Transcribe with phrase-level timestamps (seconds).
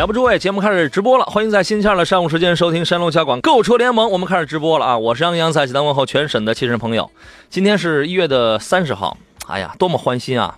[0.00, 4.10] 来吧，诸位，节目开始直播了，欢迎在星期二的上午时间收听山东交广购车联盟。
[4.10, 4.96] 我们开始直播了啊！
[4.96, 7.10] 我是杨洋，在济南问候全省的亲人朋友。
[7.50, 10.56] 今天是一月的三十号，哎呀，多么欢欣啊！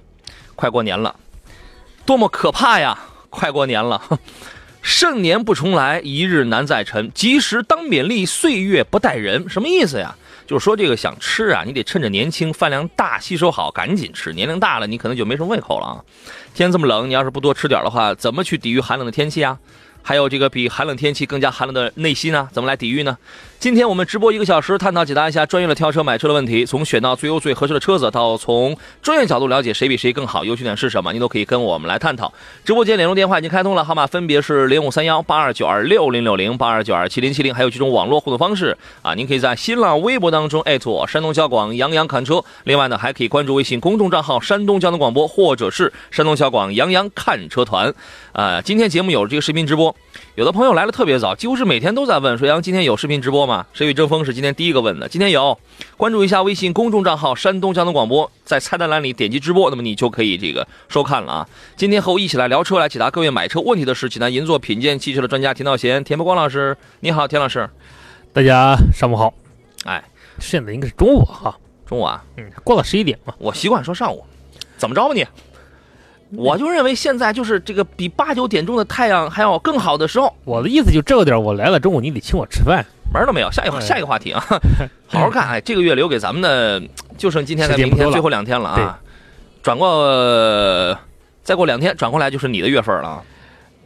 [0.55, 1.17] 快过年了，
[2.07, 2.97] 多么可怕呀！
[3.31, 4.01] 快过年了，
[4.81, 7.11] 盛年不重来，一日难再晨。
[7.13, 9.49] 及时当勉励，岁月不待人。
[9.49, 10.15] 什么意思呀？
[10.47, 14.33] 就是说这个想吃啊，你得趁着年轻，饭量大，吸收好，赶紧吃。
[14.33, 16.05] 年龄大了，你可能就没什么胃口了啊。
[16.55, 19.59] 天这么冷，你要是不多吃点的话，怎么去抵御寒冷的天气啊？
[20.03, 22.49] 还有这个比寒冷天气更加寒冷的内心呢？
[22.53, 23.17] 怎么来抵御呢？
[23.63, 32.33] 今天我们直播一个小时，探讨解答一下专业的挑车买车的问题，从选到最优最合适的车子，到从专业角度了解谁比谁更好，优缺点是什么，你都可以跟我们来探讨。
[32.65, 47.95] 直播间联络电话已经开通了，号码分别是零五三幺八二九二六零六零八二九二七零七零，还有几种网络互动方式啊，您可以在新浪微博当中艾特我山东交广杨洋看车，另外呢还可以关注微信公众账号山东交通广播，或者是山东交广杨洋看车团。
[48.33, 49.95] 啊，今天节目有这个视频直播，
[50.35, 53.52] 有的朋友来了特别早，几乎是每天都在问说杨今天有视频直播吗？
[53.73, 55.59] 谁与争锋是今天第一个问的，今天有，
[55.97, 61.49] 关注一下微信公众账号山东交通广播，在菜单栏里点击直播，那么你就可以这个收看了啊。
[61.77, 67.69] 今天和我一起来聊车，来解答各位买车问题的是济南银座品鉴汽车的专家田道贤、田伯光老师，你好，田老师，
[68.33, 69.35] 大家上午好。
[69.85, 70.03] 哎，
[70.39, 74.25] 现在应该是中午哈，中午啊，嗯，过了十一点嘛，我习惯说上午，
[74.77, 75.27] 怎么着吧你？
[76.37, 80.35] 我就认为现在就是这个比八九点钟的太阳还要更好的时候。
[80.45, 83.51] 我的意思就这个点，我来了，中午你得请我吃饭，门都没有。
[83.53, 84.43] 下一个下一个话题啊，
[85.09, 85.47] 好好看。
[85.47, 86.83] 哎，这个月留给咱们的
[87.19, 88.99] 就剩今天和明天最后两天了啊。
[89.63, 90.99] 转过
[91.43, 93.23] 再过两天转过来就是你的月份了啊。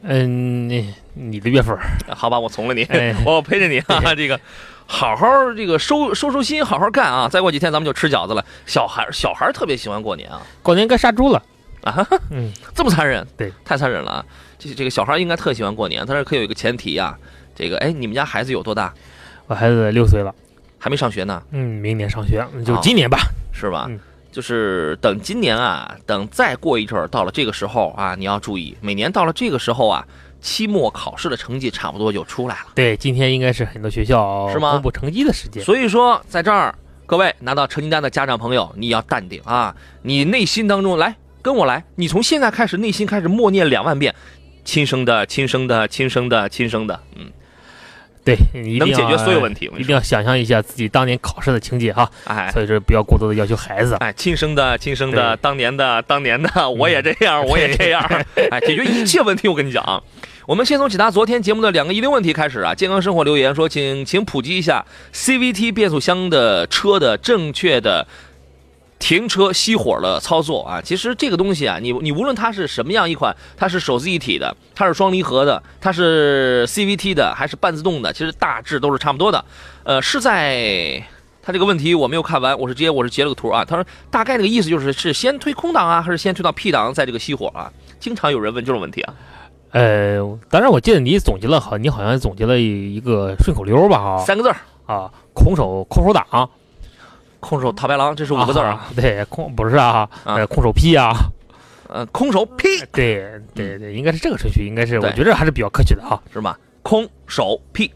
[0.02, 1.76] 嗯，你你的月份？
[2.14, 2.86] 好吧，我从了你，
[3.24, 4.14] 我陪着你啊。
[4.14, 4.38] 这个
[4.86, 5.26] 好好
[5.56, 7.28] 这个收收收心，好好干啊。
[7.28, 8.44] 再过几天咱们就吃饺子了。
[8.66, 11.42] 小孩小孩特别喜欢过年啊，过年该杀猪了。
[11.86, 14.26] 啊，嗯，这么残忍，对，太残忍了啊！
[14.58, 17.16] 这这个小孩应该特喜欢过年，但是可有一个前提呀，
[17.54, 18.92] 这个，哎，你们家孩子有多大？
[19.46, 20.34] 我孩子六岁了，
[20.78, 21.40] 还没上学呢。
[21.52, 23.18] 嗯，明年上学，就今年吧，
[23.52, 23.88] 是吧？
[24.32, 30.04] 就是等今年啊，等再过一阵儿，到了这个时候啊，你要注意，每年到了这个时候啊，
[30.40, 32.66] 期末考试的成绩差不多就出来了。
[32.74, 34.72] 对，今天应该是很多学校是吗？
[34.72, 35.62] 公布成绩的时间。
[35.64, 36.74] 所以说，在这儿，
[37.06, 41.14] 各位拿到成绩单的家长朋友，你要淡定啊，你内心当中来。
[41.46, 44.12] 跟我来，你从现在开始内心开始默念两万遍，
[44.64, 47.30] 亲生的，亲生的，亲生的，亲生的，嗯，
[48.24, 48.36] 对，
[48.80, 49.70] 能解决所有问题。
[49.78, 58.02] 一定要想象一下自己当年考试的情节哈，哎，所以说不要过多的要求孩子，哎，亲生的，亲生的，当年的，当年的，我也这样， 我也这样，
[58.50, 59.46] 哎，解决一切问题。
[59.46, 60.02] 我跟你讲，
[60.48, 62.74] 我们先从解答昨天节目的两个遗留问题开始啊。
[62.74, 64.84] 健康生活留言说，请请普及一下
[65.14, 68.04] CVT 变速箱的车的正确的。
[68.98, 79.44] 停车熄火的操作啊，其实这个东西啊，你你无论它是什么样一款，它是手自一体的，它是双离合的，它是 CVT 的，还是半自动的，其实大致都是差不多的。
[79.84, 81.02] 呃，是在
[81.42, 83.64] 他这个问题我没有看完，我是直接我是截了个图啊。
[83.64, 87.70] 他说大概那个意思就是是先推空档啊，还是先推到 P 档再这个熄火啊？
[88.00, 89.14] 经常有人问这种问题啊。
[89.72, 93.98] 呃，当然我记得你总结了好，你好像总结了一个顺口溜吧？
[93.98, 94.50] 哈，三个字
[94.86, 96.48] 啊，空手空手挡。
[97.40, 98.86] 空手套白狼，这是五个字啊。
[98.94, 101.14] 对，空不是啊，呃，空手劈啊，
[101.88, 102.68] 呃，空手劈。
[102.92, 106.58] 对对对，应该是这个顺序，应该是，我觉得还是比较客气的哈，是吧？
[106.82, 107.90] 空手劈，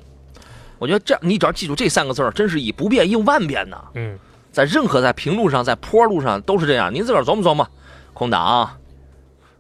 [0.78, 3.76] 我觉得这你只要记住这三个字儿，真是以不变应万变呢。
[3.94, 4.18] 嗯，
[4.52, 7.68] 在任何在平路上，在坡路上都是这样，您自个儿琢磨琢磨。
[8.12, 8.68] 空挡，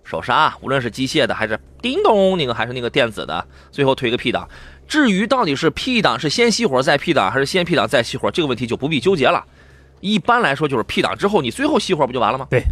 [0.04, 4.46] 手刹，无论是机械的还是叮咚那个还是那个电子的，最后推个 P 档。
[4.86, 9.44] 至于到底是 P 档是先熄火再 P 档，还是先 P 档再熄火，这个问题就不必纠结了。
[10.00, 12.46] 一般来说就是 P 档之后，你最后熄火不就完了吗？
[12.50, 12.62] 对，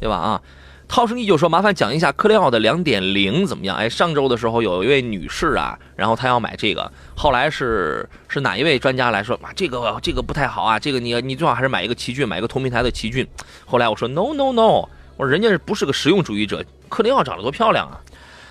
[0.00, 0.16] 对吧？
[0.16, 0.42] 啊，
[0.88, 3.76] 涛声依旧说，麻烦讲一下克雷奥的两点零怎么样？
[3.76, 13.26] 哎，上周的时候有一位女士啊，然后她要买这个，后来是是哪一位专家来说，啊，这个这个不太好啊，这个你你最好还是买一个奇骏，买一个同平台的奇骏。
[13.64, 18.00] 后来我说 No No No，我说人家不是个实用主义者，克雷奥长得多漂亮啊，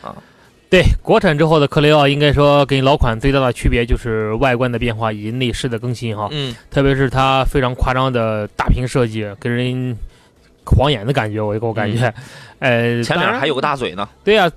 [0.01, 0.15] 啊，
[0.69, 9.95] 对，国产之后的克雷奥，应该说跟老款最大的区别就是外观的变化以及内饰的更新哈，嗯，特别是它非常夸张的大屏设计，给人
[10.65, 12.13] 晃眼的感觉，我给我感觉，
[12.59, 14.09] 呃，前脸还有个大嘴呢。
[14.23, 14.51] 对呀、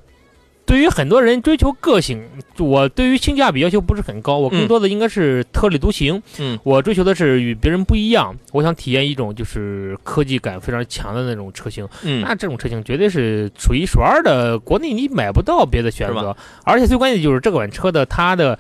[0.68, 2.22] 对于很多人追求个性，
[2.58, 6.22] 我对于性价比要求不是很高，我更嗯多的应该是特立独行。
[6.38, 11.88] 嗯，我追求的是与别人不一样，我想体验一种就是科技感非常强的那种车型。
[12.02, 16.36] 嗯，那这种车型绝对是数一数二的，国内你买不到别的选是择。
[16.64, 18.58] 而且最关键就是这款车的它的。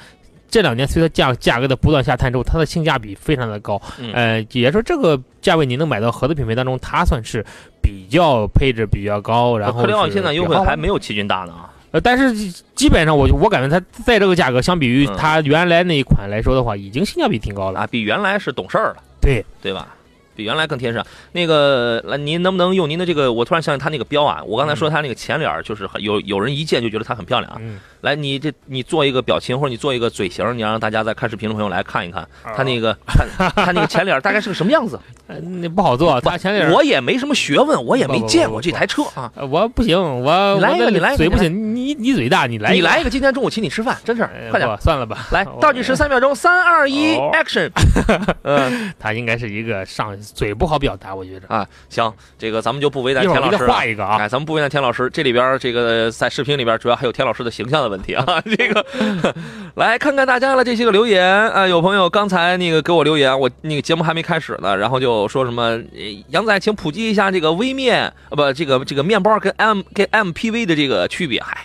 [0.50, 7.44] 这两年随着价价格的不断下探之后，它的性价比非常的高，嗯呃，也说这个价位你能买到合资品牌当中，它算是
[7.82, 11.68] 比较配置比较高，然后克雷奥现在优惠还没有奇骏大呢啊。
[11.90, 17.80] 呃，但是基本上我我感觉它在这个价格，相比于嗯它原来那一款来说的话，已经性价比挺高了。
[17.80, 19.94] 啊，比原来是懂事儿了，对对吧？
[20.36, 21.04] 比原来更贴身。
[21.32, 23.32] 那个，来，您能不能用您的这个？
[23.32, 27.58] 我突然想起它那个标啊，我刚才说它那个前脸儿就是很有有人一见就觉得它很漂亮啊。
[27.60, 34.98] 嗯，来，你这你做一个表情或者你做一个嘴型，你让大家在看视频的朋友来看一看他那个 看它那个前脸大概是个什么样子。
[35.26, 39.30] 呃那不好做，它前脸我也没什么学问，我也没见过这台车啊。
[39.34, 44.68] 呃我不行，我来一个你来一个嘴不行，你你嘴大，你来一个你来一个，今天中午请你吃饭，真事儿，呃快点。
[44.74, 47.70] 不算了吧，来，倒计时三秒钟，三二一哦，action！
[48.44, 51.46] 嗯他应该是一个上嘴不好表达，我觉着。
[51.48, 53.74] 啊，行，这个咱们就不为难田老师了。
[53.74, 58.24] 画一个啊，哎，咱们不为难田老师，这里边这个在视频里边主要还有田老师的形象的问题啊。
[58.56, 58.84] 这个
[59.76, 71.40] 来看看大家的这些个留言啊，有朋友刚才那个给我留言，我那个节目还没开始呢，然后就说什么呃杨仔，请普及一下这个微面啊不这个这个面包跟 M 跟 MPV 的这个区别。
[71.42, 71.58] 嗨，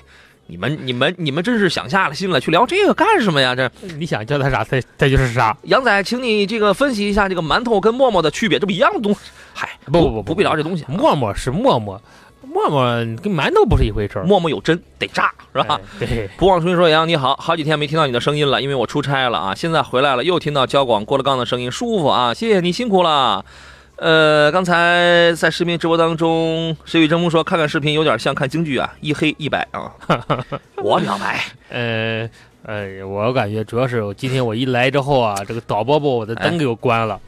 [0.47, 3.55] 你们你们你们真是想下了心了，去聊这个干什么呀？
[3.55, 5.55] 这你想叫他啥，他他就是啥。
[5.63, 9.19] 杨仔，请你这个分析一下这个馒头跟馍馍的区别，这不一样的东西。
[9.53, 10.85] 嗨，不不不不必聊这东西。
[10.87, 12.01] 馍馍是馍馍，
[12.51, 12.83] 馍馍
[13.21, 15.79] 跟馒头不是一回事儿，馍馍有针得炸，是吧？
[15.99, 23.43] 哎对，不忘初心说：“杨你好，好几天没听到你的声音了，因为我出差了啊，现在回来了，又听到交广郭德纲的声音，舒服啊，谢谢你辛苦了。
[23.95, 29.91] 呃，刚才在视频直播当中，谁与争锋说看看视频有点像看京剧啊，一黑一白啊，
[30.83, 31.39] 我表白，
[31.69, 32.29] 呃
[32.65, 37.19] 呃，我感觉主要是今天我一来之后啊，这个导播把我的灯给我关了，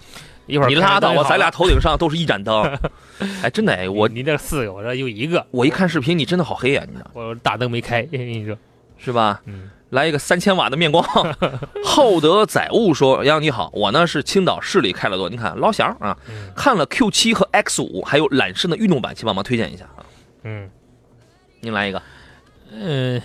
[0.48, 2.64] 一会儿你拉倒吧，咱俩头顶上都是一盏灯，
[3.44, 8.58] 哎，真的哎，我你这四个，我这有一个，我一看视频，你真的好黑呀、你知道我大灯没开，跟你说，
[8.98, 9.42] 是吧？
[9.46, 11.04] 嗯，来一个三千瓦的面光。
[11.84, 20.06] 厚德载物说：“杨洋你好，我呢是青岛市里开了多，你看老乡啊，嗯看了 Q 7和 X 5还有揽胜的运动版，请帮忙推荐一下啊。
[20.44, 20.70] 嗯
[21.62, 22.02] 您来一个，
[22.72, 23.22] 嗯、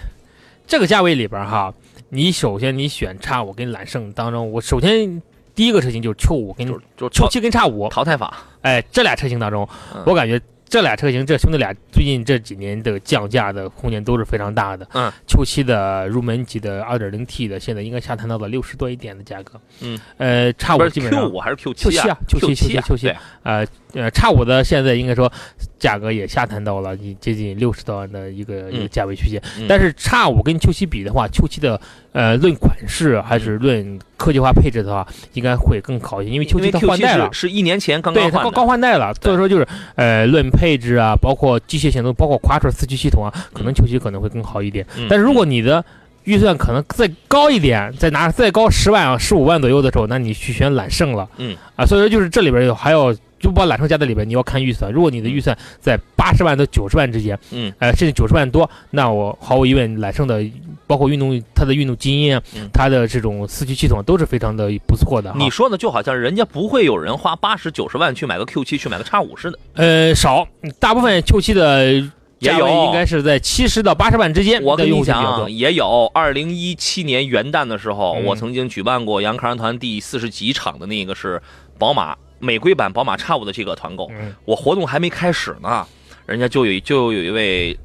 [0.66, 1.74] 这个价位里边哈，
[2.08, 5.20] 你首先你选叉五跟揽胜当中，我首先
[5.54, 10.02] 第一个车型就是 Q 五跟就就 Q 淘七跟叉五，淘汰法，哎，这俩车型当中，嗯。
[10.06, 14.86] 我感觉这俩车型这兄弟俩最近这几年的降价的空间都是非常大的。
[14.92, 19.60] 嗯，Q 七的入门级的 2.0T 的，现在应该下探到了六十多一点的价格。
[19.80, 25.30] 嗯，呃，差不是五基本 Q 上5还是 Q，Q 7七啊，Q 七 Q 7 Q 七啊，呃呃，叉五的现在应该说
[25.78, 29.40] 价格也下探到了你接近六十多万的一个、一个嗯价位区间。
[29.58, 31.80] 嗯但是叉五跟 Q 七比的话，Q 七的
[32.12, 37.28] 呃论款式还是论科技化配置的话，应该会更好一些，因为 Q 七它换代了。
[37.32, 39.66] 是是一年前刚刚对，它刚换的，刚换代了，所以说就是
[39.96, 44.86] 呃，论配置啊，包括机械性能，包括 Quattro 四驱系统啊，可能 Q 七可能会更好一点。
[44.96, 45.84] 嗯但是如果你的
[46.24, 51.28] 预算可能再高一点，再拿再高十万啊、十五万左右的时候，那你去选揽胜了。
[51.38, 54.92] 嗯啊，所以说就是这里边有还要就把揽胜加在里边，你要看预算。
[54.92, 60.44] 如果你的预算在八十万到九十万之间，嗯呃，甚至九十万多，那我毫无疑问，揽胜的
[60.86, 65.32] 包括运动它的运动基因啊，嗯它的这种四驱系统都是非常的不错的。
[65.36, 70.46] 你说的就好像人家不会有人花八十九十万去买个 Q 七去买个叉五似的，呃少，
[70.78, 72.00] 大部分 Q 七的
[72.38, 74.62] 价位也有应该是在七十到八十万之间。
[74.62, 76.10] 我跟你的用户比较多讲，也有。
[76.12, 81.40] 二零一七年元旦的时候，嗯我曾经举办过杨康团第四十几场的那个是
[81.78, 84.10] 宝马美规版宝马叉五的这个团购。
[84.10, 85.86] 嗯我活动还没开始呢，
[86.26, 87.78] 人家就有就有一位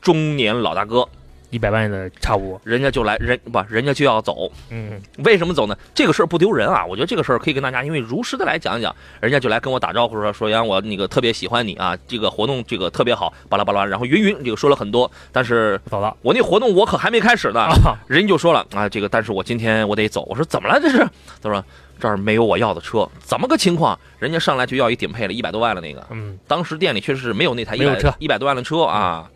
[0.00, 1.08] 中年老大哥，
[1.54, 4.50] 一百万的差不多，人家就来人不，人家就要走。
[4.70, 5.78] 嗯为什么走呢？
[5.94, 6.84] 这个事儿不丢人啊！
[6.84, 8.92] 我觉得这个事儿可以跟大家因为如实的来讲一讲。
[9.20, 20.22] 人家就来跟我打招呼说说杨，我那个特别喜欢你啊，这个活动这个特别好，巴拉巴拉，然后云云这个说了很多，但是 走了我那活动我可还没开始呢，啊，人家就说了啊，这个但是我今天我得走。
[20.28, 20.98] 我说怎么了这是？
[21.40, 21.64] 他说
[22.00, 23.96] 这儿没有我要的车，怎么个情况？
[24.18, 26.04] 人家上来就要一顶配了，一百多万了那个。
[26.10, 29.30] 嗯，当时店里确实是没有那台一百车一百多万的车啊，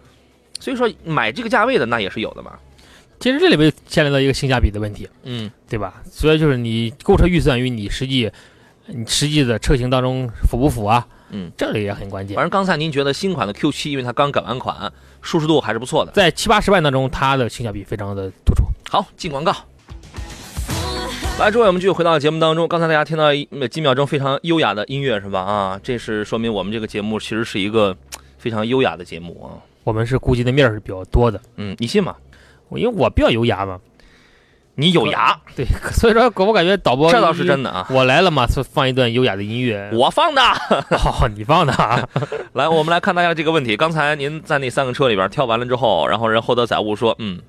[0.60, 2.52] 所以说买这个价位的那也是有的嘛。
[3.20, 6.02] 其实这里边牵连到一个性价比的问题，嗯对吧？
[6.08, 8.30] 所以就是你购车预算与你实际，
[8.86, 11.04] 你实际的车型当中符不符啊？
[11.30, 12.44] 嗯，这里也很关键反。
[12.44, 16.12] 正刚才您觉得新款的 Q7，因为它刚改完款，舒适度还是不错的。
[16.12, 18.62] 在七八十万当中，它的性价比非常的突出。
[18.88, 19.52] 好，进广告。
[21.38, 22.66] 来，诸位，我们继续回到节目当中。
[22.68, 23.34] 刚才大家听到
[23.68, 25.40] 几秒钟非常优雅的音乐是吧？
[25.40, 27.96] 啊，这是说明我们这个节目其实是一个
[28.38, 29.58] 非常优雅的节目啊。
[29.88, 32.14] 我们是顾及的面儿是比较多的，嗯，你信吗？
[32.72, 33.80] 因为我比较优雅嘛，
[34.74, 37.86] 你有牙，对， 所以说我感觉导播这倒是真的啊。
[37.90, 39.88] 我来了嘛，就放一段优雅的音乐。
[39.94, 40.42] 我放的。
[40.92, 42.06] 哦，你放的啊？
[42.52, 43.78] 来，我们来看大家这个问题。
[43.78, 47.40] 刚才您在那三个车里边跳完了之后，然后人厚德载物说，嗯，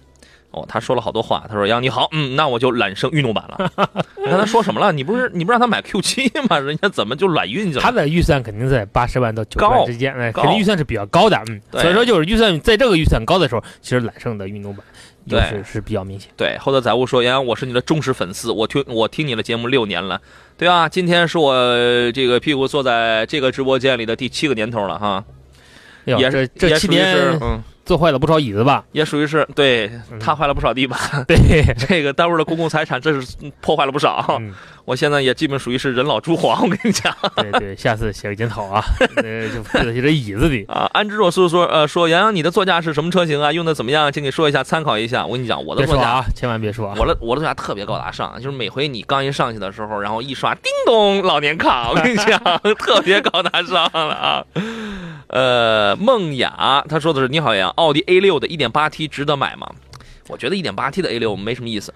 [0.52, 1.46] 哦，他说了好多话。
[1.48, 3.72] 他说：“杨你好，嗯，那我就揽胜运动版了。
[4.18, 4.92] ”你看他说什么了？
[4.92, 6.58] 你不是你不让他买 Q 七吗？
[6.58, 7.82] 人家怎么就揽运去了？
[7.82, 14.84] 他的预算肯定在八十万到九十万之间，哎，肯定预算是比较高的，嗯，所以说就是预算在这个预算高的时候，其实揽胜的运动版
[15.26, 16.32] 优对势是比较明显。
[16.36, 20.20] 对，厚德载物说：“杨洋，我是你的忠实粉丝，我听我听你的节目六年了。
[20.58, 25.24] 对啊，今天是我呃这个屁股坐在这个直播间里的第七个年头了哈，
[26.06, 28.84] 也是这七年嗯，坐坏了不少椅子吧？
[28.92, 34.24] 也属于是对嗯踏坏了不少地板， 对， 这个单位的公共财产这是破坏了不少。
[34.40, 34.54] 嗯，
[34.86, 37.12] 我现在也基本属于是人老珠黄，我跟你讲。
[37.38, 38.80] 对对，下次写个检讨啊，
[39.16, 40.64] 呃，就负责写这椅子里。
[40.66, 43.52] 啊，安之若素说，呃，说杨洋，你的座驾是什么车型啊？
[43.52, 44.12] 用的怎么样？
[44.12, 45.26] 请你说一下，参考一下。
[45.26, 46.96] 我跟你讲，我的座驾，啊，千万别说啊！
[47.00, 52.40] 我的我的座驾特别高大上，就是每回你刚一上去的时候，然后一刷，叮咚，老年卡，我跟你讲，
[52.78, 54.46] 特别高大上了啊。
[55.30, 59.70] 呃，梦雅他说的是，你好呀，奥迪 A 六的 1.8T 值得买吗？
[60.28, 61.94] 我觉得 1.8T 的 A 六没什么意思。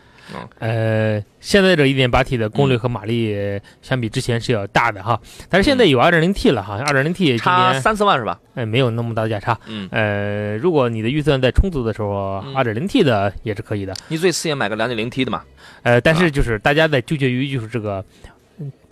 [0.58, 8.40] 呃，现在这 1.8T 的功率和马力相比之前是要大的哈，但是现在有 2.0T 了哈，2.0T 今差年三四万是吧？
[8.56, 9.60] 哎没有那么大的价差。
[9.68, 13.94] 嗯，呃，如果你的预算在充足的时候嗯，2.0T 的也是可以的。
[14.08, 15.44] 你最次也买个 2.0T 的嘛？
[15.84, 18.32] 呃，但是就是大家在纠结于就是这个嗯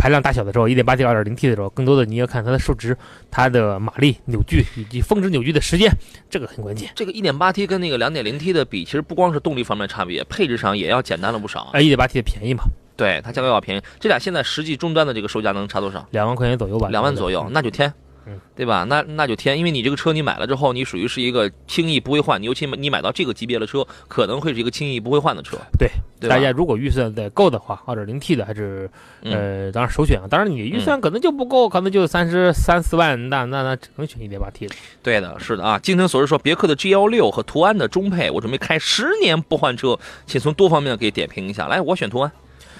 [0.01, 2.97] 排量大小的时候，1.8T、2.0T 的时候，更多的你要看它的数值、
[3.29, 5.91] 它的马力、扭矩以及峰值扭矩的时间，
[6.27, 6.89] 这个很关键。
[6.95, 11.69] 这个 1.8T 跟那个 2.0T 的比，其实不光是动力方面差别，配置上也要简单了不少。
[11.73, 12.63] 哎，1.8T 的便宜嘛，
[12.97, 13.81] 对，它价格要便宜。
[13.99, 16.03] 这俩现在实际终端的这个售价能差多少？
[16.09, 17.93] 两万块钱左右吧，两万左右，那就添嗯，
[18.55, 18.85] 对吧？
[18.87, 25.57] 那那就添，因为你这个车你买了之后，你属于是一个轻易不会换，你尤其你买到这个级别的车，可能会是一个轻易不会换的车。
[25.77, 28.89] 对，对大家如果预算得够的话二点零 T 的还是
[29.23, 30.27] 嗯呃，当然首选啊。
[30.29, 34.75] 当然你预算可能就不够，可能就三十三四万，那那那只能选一点八 T 的。
[35.01, 35.79] 对的，是的啊。
[35.79, 39.97] 精诚所至说，别克的 GL 六和途安的中配，我准备开十年不换车，
[40.27, 41.67] 请从多方面给点评一下。
[41.67, 42.31] 来，我选途安，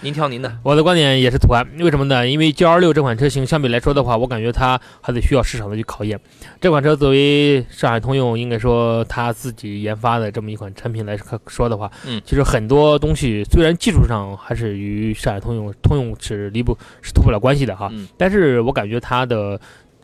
[0.01, 0.51] 您挑您的。
[0.63, 2.27] 我的观点也是途安，为什么呢？
[2.27, 6.20] 因为 G L 六这款车型相比来说的话，我感觉它还得需要市场的去考验。
[6.60, 11.17] 这款车作为上海通用，应该说它自己研发的这么一款产品来
[11.48, 19.60] 说的话，嗯其实很多东西虽然技术上还是与上海通用通用是离不是脱不了关系的哈，嗯但是我感觉它的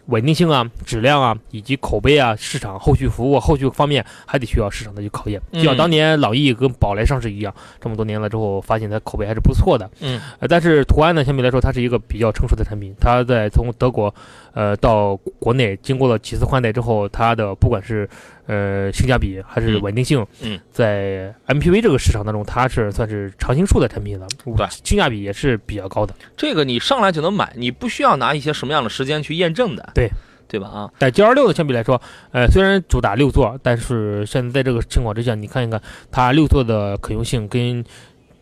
[0.08, 5.42] 稳定性啊、质量啊，以及口碑啊、市场后续服务、后续方面还得需要市场的去考验。
[5.52, 9.90] 嗯就像当年朗逸跟宝来上市一样，这么多年了之后，发现它口碑还是不错的。
[10.02, 12.94] 嗯呃，但是途安呢，相比来说，它是一个比较成熟的产品。
[13.00, 14.14] 它在从德国，
[14.54, 18.10] 呃，到国内经过了几次换代之后，它的不管是
[18.48, 26.16] 呃性价比还是嗯稳定性，嗯在 MPV 这个市场当中，它是算是常青树的产品了，对性价比也是比较高的。
[26.36, 29.92] 这个你上来就能买，你不需要拿一些什么样的时间去验证的。
[29.94, 30.10] 对。
[30.50, 30.70] 对吧？
[30.70, 32.02] 啊，在 G 二六的，相比来说，
[32.32, 37.84] 呃，虽然主打六座，但是现在在这个情况之下，你看一看它六座的可用性跟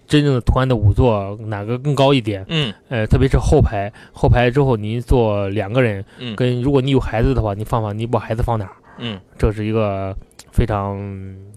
[0.05, 2.45] 真正的途安的五座哪个更高一点？
[2.47, 8.71] 嗯呃，特别是后排，后排之后您坐两个人，嗯跟如果你有孩子的话，你放放你把孩子放哪儿？
[8.97, 10.15] 嗯，这是一个
[10.51, 10.97] 非常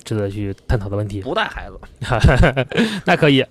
[0.05, 1.21] 值得去探讨的问题。
[1.23, 2.67] 不带孩子。
[3.05, 3.45] 那可以，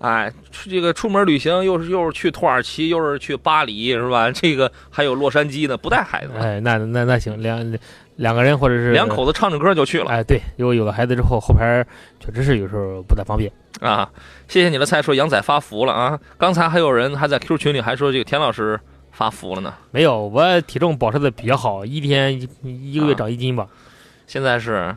[0.00, 4.30] 哎，出这个出门旅行又是又是去土耳其，又是去巴黎，是吧？
[4.32, 7.78] 这个还有洛杉矶呢，不带孩子，哎，那那那行，两
[8.16, 11.86] 两个人或者是两口子唱着歌就去了哎，对，如果有了孩子之后，后排
[12.18, 13.50] 确实是有时候不太方便。
[13.80, 14.10] 啊！
[14.48, 16.18] 谢谢你的菜，说杨仔发福了啊！
[16.36, 18.80] 刚才还有人还在 Q 群里还说这个田老师
[19.18, 23.66] 发福了呢，没有，我体重保持的比较好，一天一一个月啊长一斤吧。
[24.28, 24.96] 现在是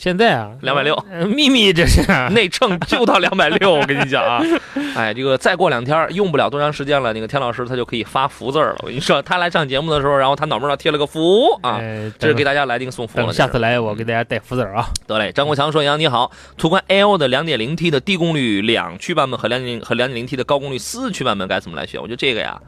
[0.00, 2.00] 现在啊，260呃秘密这是
[2.32, 4.42] 内秤就到两百六，我跟你讲啊，
[4.96, 8.74] 哎，这个再过两天用不了多长时间了，那个田老师他就可以发福字了。
[8.78, 13.26] 我跟你说，他来上节目的时候，然后他脑门上贴了个福啊，哎这是给大家来定送福了。
[13.26, 14.88] 等下次来我给大家带福字啊。
[15.06, 22.00] 得嘞，张国强说：“杨你好，途观 L 的两点零 T 的低功率两驱版本和2.0和两点零 T 的高功率四驱版本该怎么来选？
[22.00, 22.58] 我觉得这个呀，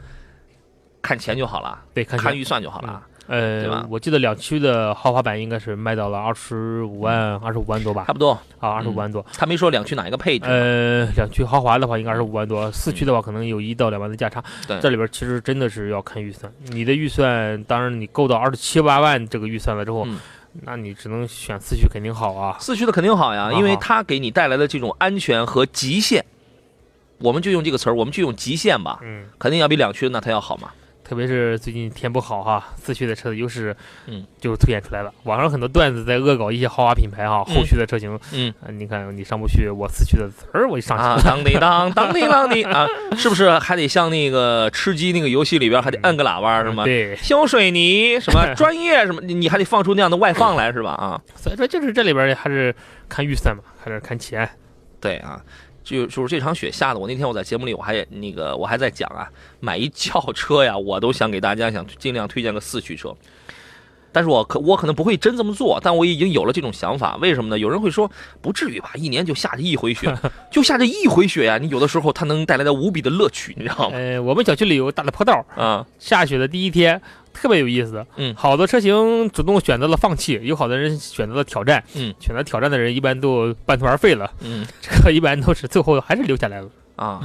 [1.01, 3.01] 看钱就好了，对，看预算就好了。
[3.29, 8.13] 对吧呃，我记得两驱的豪华版应该是卖到了二十五万，二十五万多吧差？
[8.13, 8.33] 不多。
[8.59, 9.25] 啊，二十五万多。
[9.33, 10.45] 他没说两驱哪一个配置。
[10.49, 14.41] 呃，两驱豪华的话应该是五万多，四驱的话可能有一到两万的价差。
[14.41, 20.19] 嗯对这里边其实真的是要看预算，你的预算，当然你够到二十七八万这个预算了之后，嗯
[20.63, 22.59] 那你只能选四驱肯定好啊。
[22.61, 26.23] 四驱的肯定好呀，啊因为它给你带来的这种安全和极限，
[27.19, 30.71] 我们就用这个词儿，我们就用极限吧，嗯，肯定要比两驱的那它要好嘛。
[31.05, 35.13] 特别是最近天不好哈，四驱的车的优势，嗯，就凸显出来了。
[35.25, 46.85] 网上很多段子在恶搞一些豪华品牌哈，嗯后驱的车型，嗯啊你看你上不去，我四驱的词儿我就上去当滴当， 当滴当滴啊，是不是还得像那个吃鸡那个游戏里边还得摁个喇叭是吗？
[46.85, 50.91] 对，修水泥什么 专业什么，你你还得放出那样的外放来是吧？
[50.93, 52.75] 啊，所以说就是这里边还是
[53.09, 54.49] 看预算嘛，还是看钱。
[55.01, 55.43] 对啊，
[55.83, 59.29] 就就是这场雪下的，我那天我在节目里我还那个我还在讲啊，
[59.61, 63.15] 买一轿车呀，我都想给大家想尽量推荐个四驱车。
[64.13, 67.17] 但是我可我可能不会真这么做，但我已经有了这种想法。
[67.17, 67.59] 为什么呢？
[67.59, 68.91] 有人会说，不至于吧？
[68.95, 70.15] 一年就下这一回雪，
[70.53, 71.59] 就下这一回雪呀！
[71.59, 73.97] 你有的时候它能带来的无比的乐趣，你知道吗？
[73.97, 77.01] 呃，我们小区里有个大的坡道，啊，下雪的第一天
[77.33, 78.05] 特别有意思。
[78.17, 81.83] 嗯好多车型主动选择了放弃，有好多人选择了挑战。
[81.95, 86.69] 嗯，选择挑战的人一般都半途而废了，嗯这个一般都是最后还是留下来了。
[86.97, 87.23] 啊，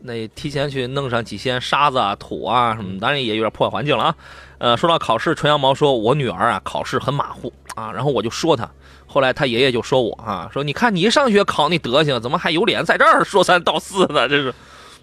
[0.00, 4.16] 那提前去弄上几些沙子啊、土啊什么，当然也有点破坏环境了啊。
[4.58, 8.68] 呃，说到考试，纯羊毛说，我女儿啊考试很马虎啊，然后我就说她，
[9.06, 14.28] 后来她爷爷就说我啊，说你看你一上学考那德行，怎么还有脸在这儿说三道四的？
[14.28, 14.54] 这是，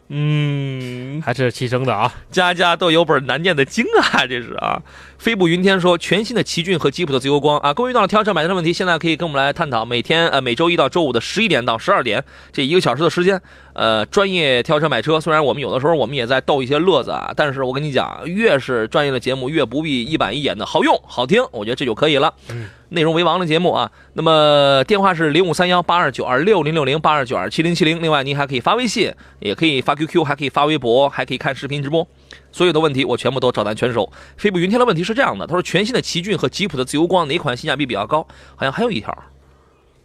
[0.10, 2.12] 嗯，还是亲生的啊。
[2.32, 4.82] 家家都有本难念的经啊，这是啊。
[5.24, 9.86] 飞步云天说，全新的奇骏和吉普的自由光啊，关于遇到了挑车买车的问题，现在可以跟我们来探讨。
[9.86, 15.22] 每天呃每周一到周五的十一点到十二点这一个小时的时间，呃，专业挑车买车。
[15.22, 22.34] 虽然我们有的时候我们也在逗一些乐子啊，但是我跟你讲，越是专业的节目，越不必一板一眼的好用好听，我觉得这就可以了。
[22.50, 28.04] 嗯，内容为王的节目啊，那么电话是零五三幺八二九二六零六零八二九二七零七零。
[28.04, 32.06] 另外，您还可以发微信，也可以发 QQ，还可以发微博，还可以看视频直播。
[32.52, 34.12] 所有的问题我全部都照单全收。
[34.38, 38.28] 飞步云天的问题是这样的，他说全新的奇骏和吉普的自由光哪款性价比比较高？
[38.56, 39.16] 好像还有一条，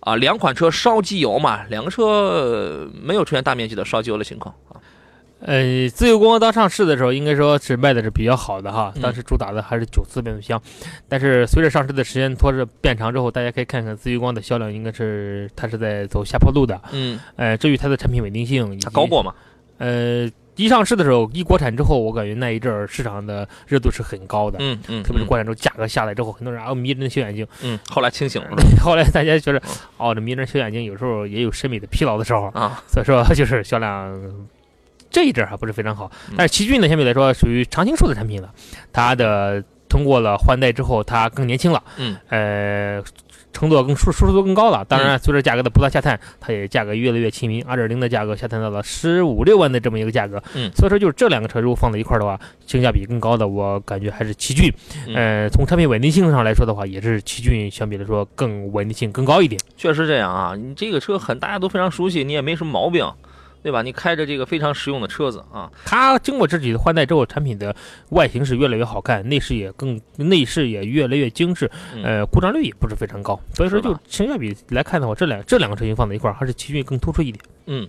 [0.00, 4.80] 啊，两款车烧机油嘛，两个车呃没有出现大面积的烧机油的情况啊。
[5.40, 10.60] 呃，自由光刚上市的时候，应该说是卖的是比较好的哈嗯，当时主打的还是九速变速箱，
[11.08, 16.80] 但是随着上市的时间拖着变长之后，大家可以看看自由光的销量，应该是它是在走下坡路的。
[16.90, 19.32] 嗯，呃，至于它的产品稳定性，它高过嘛？
[19.78, 28.48] 呃，一上市的时候，一国产之后，我感觉那一阵儿市场的热度是很高的，嗯嗯，特别是国产之后价格下来之后，很多人啊迷人的小眼睛，嗯，后来清醒了
[28.82, 34.12] 后来大家觉得嗯，哦，这迷人小眼睛有时候也有审美的疲劳的时候，啊，所以说 就是销量
[35.10, 36.34] 这一阵儿还不是非常好嗯。
[36.36, 38.52] 但是奇骏呢，相对来说属于常青树的产品了，
[38.92, 43.02] 它的通过了换代之后，它更年轻了，嗯，呃。
[43.58, 47.64] 程度更舒舒适度更高了，当然，随着价格的不断下探，它也价格越来越亲民。
[47.64, 54.72] 二点零的价格下探到了十五六万的这么一个价格，嗯所以说就是这两个车如果放在一块儿的话，性价比更高的，我感觉还是奇骏。
[55.08, 59.60] 嗯呃，从产品稳定性上来说的话，也是奇骏相比来说更稳定性更高一点。
[59.76, 63.04] 确实这样啊，你这个车很大家都非常熟悉，你也没什么毛病，
[63.68, 63.82] 对吧？
[63.82, 67.76] 你开着这个非常实用的车子啊，它经过这几次换代之后，产品的
[68.12, 73.38] 外形是越来越好看，内饰也更内饰也越来越精致，嗯呃，故障率也不是非常高。
[73.54, 77.44] 所以说，就性价比来看的话，这两这两个车型放在一块儿，还是奇骏更突出一点。
[77.66, 77.86] 嗯。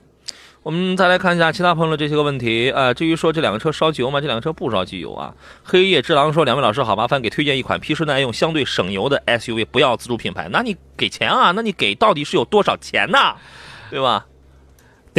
[0.62, 4.20] 我们再来看一下其他朋友的这些个问题啊、至于说这两个车烧机油吗？
[4.20, 5.34] 这两个车不烧机油啊。
[5.64, 10.50] 黑夜之狼说：“两位老师好，麻烦给推荐一款皮实耐用、相对省油的 SUV，不要自主品牌。
[10.52, 11.52] 那你给钱啊？
[11.52, 13.18] 那你给到底是有多少钱呢？
[13.90, 14.26] 对吧？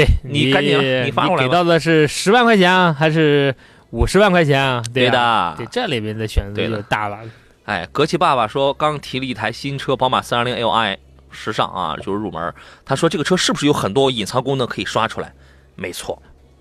[0.04, 3.54] 对你赶紧啊你发过来给到的是十万块钱啊，还是
[3.90, 4.82] 五十万块钱啊？
[4.94, 5.54] 对吧？
[5.58, 7.18] 的对，这里面的选择就大了。
[7.64, 10.96] 哎，格奇爸爸说刚提了一台新车，宝马三二零 Li，
[11.30, 12.54] 时尚啊，就是入门。
[12.84, 15.32] 他说这个车是不是有很多隐藏功能可以刷出来？
[15.76, 16.20] 没错，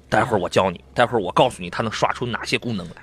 [0.09, 2.95] 待会儿我教你，待会儿我告诉你它能刷出哪些功能来。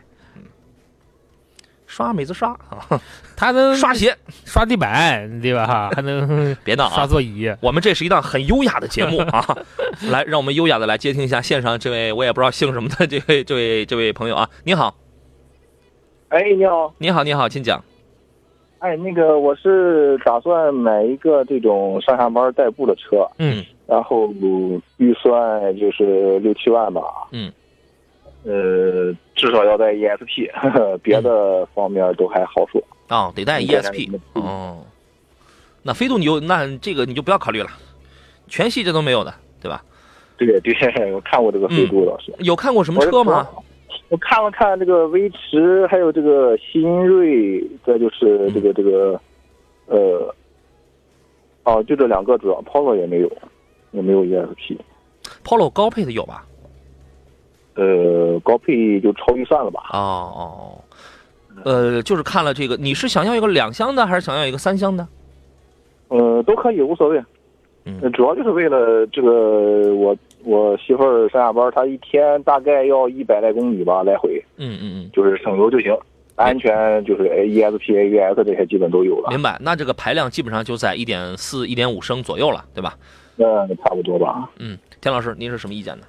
[1.97, 3.01] 嗯，刷每次刷啊，
[3.37, 5.67] 他能 刷鞋，刷地板，对吧？
[5.67, 6.91] 哈，还能 别闹啊！
[6.95, 7.51] 刷座椅。
[7.63, 9.43] 我们这是一档很优雅的节目啊，
[10.11, 14.95] 来，让我们优雅的来接听一下线上这位我也不知道姓什么的这位这位这位朋友啊，你好，
[16.29, 17.83] 哎，你好，你好，你好，请讲。
[18.79, 24.29] 哎，那个我是打算买一个这种上下班代步的车，嗯然后
[24.99, 27.01] 预算就是六七万吧，
[27.33, 27.51] 嗯，
[28.47, 32.81] 呃，至少要带 ESP，呵呵别的方面都还好说。
[33.09, 34.79] 哦，得带 ESP 哦。
[35.83, 37.69] 那飞度你就那这个你就不要考虑了，
[38.49, 39.83] 全系这都没有的，对吧？
[40.37, 42.33] 对对，我看过这个飞度老师。
[42.39, 43.49] 有看过什么车吗？
[44.09, 49.21] 我看了看这个威驰，还有这个新锐，再就是这个这个，
[49.87, 50.35] 呃，
[51.65, 53.33] 哦，就这两个主要，Polo 也没有，
[53.91, 54.77] 也没有 ESP。
[55.45, 56.47] Polo 高配的有吧？
[57.77, 59.91] 呃，高配就超预算了吧？
[59.93, 60.85] 哦哦，
[61.65, 65.07] 呃，就是看了这个，你是想要一个两厢的，还是想要一个三厢的？
[66.09, 67.23] 呃，都可以，无所谓。
[67.89, 75.97] 嗯呃主要就是为了这个，我我媳妇儿上下班，她一天大概要一百来公里吧，来回，嗯嗯嗯，就是省油就行。
[76.35, 79.57] 安全就是 A ESP、ABS 这些基本都有了，明白。
[79.59, 82.95] 那这个排量基本上就在一点四、一点五升左右了，对吧？
[83.37, 84.51] 那差不多吧。
[84.59, 86.05] 嗯，田老师，您是什么意见呢？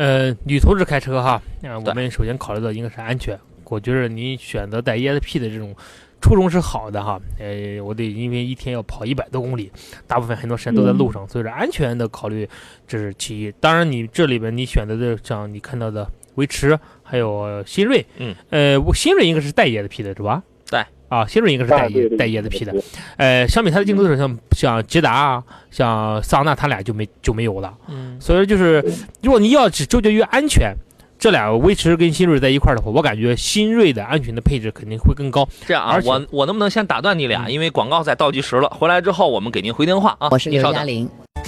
[0.00, 3.38] 呃，女同志开车哈，啊、对我们首先考虑到应该是安全。
[3.66, 5.76] 我觉得你选择带 ESP 的这种
[6.22, 7.20] 初衷是好的哈。
[7.38, 9.70] 呃，我得因为一天要跑一百多公里，
[10.06, 12.48] 大部分很多时间都在路上，所以说安全的考虑
[12.88, 13.52] 这是其一。
[13.60, 20.42] 当然，你这里边你选择的像你看到的威驰，还有新锐，嗯，呃，我新锐应该是带 ESP 的是吧？
[20.70, 22.74] 带啊，新锐应该是带啊对对带 ESP 的。
[23.18, 27.74] 呃，相比它的竞争对手像像捷达啊，像桑塔纳，它俩就没就没有了。
[27.88, 28.82] 嗯所以说就是，
[29.22, 30.74] 如果你要只纠结于安全，
[31.18, 35.46] 这俩威驰跟新锐在一块儿的话，我感觉新锐的安全的配置肯定会更高。
[35.66, 37.44] 这样啊而，且我我能不能先打断你俩？
[37.46, 40.28] 嗯因为广告在倒计时了，回来之后我们给您回电话啊。
[40.30, 40.48] 我是。
[40.48, 41.10] 刘嘉玲。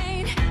[0.00, 0.47] ain't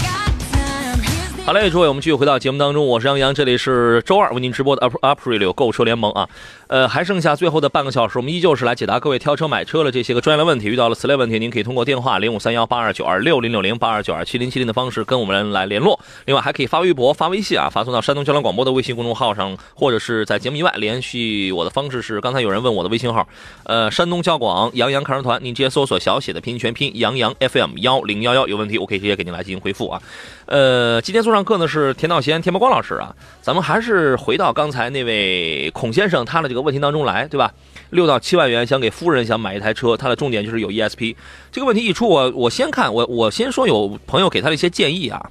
[1.47, 6.27] 好嘞，诸位，我们继续回到节目当中，我是杨洋，这里是周二为您直播的 Up Up Radio 购车联盟啊，
[6.67, 10.67] 呃，还剩下最后的半个小时，我们依旧是来解答各位挑车买车的这些个专业的问题。
[10.67, 15.97] 遇到了此类问题，您可以通过电话零五三幺八二九二六零六零八二九二七零七零的方式跟我们来联络。
[16.25, 23.25] 另外还可以发微博、发微信啊，发送到山东交通广播的微信公众号上，或者是在节目以外联系我的方式是，刚才有人问我的微信号，
[23.63, 30.01] 呃，山东交广杨洋看车团，您直接搜索小写的拼音全拼杨洋 FM 幺零幺幺，有问题我可以直接给您来进行回复啊。
[30.47, 37.53] 呃，今天做上课呢是田道贤、田伯光老师啊，咱们还是回到刚才那位孔先生他的这个问题当中来，对吧？
[37.89, 41.17] 六到七万元想给夫人想买一台车，他的重点就是有 ESP。
[41.51, 45.29] 这个问题一出，我我先看我我先说有朋友给他的一些建议啊，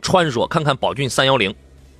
[0.00, 1.52] 穿说看看宝骏三幺零。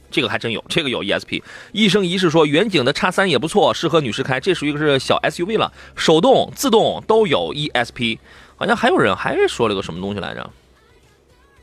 [0.08, 1.42] 这个还真有，这个有 ESP。
[1.72, 4.38] 一生一世说远景的叉三也不错，适合女士开。
[4.38, 8.18] 这属于是小 SUV 了，手动、自动都有 ESP。
[8.56, 10.50] 好像还有人还说了个什么东西来着？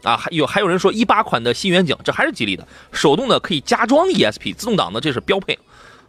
[0.08, 5.60] 啊，还有还有人说一八款的新远景，这还是吉利的，手动的可以加装 ESP，自动挡的这是标配。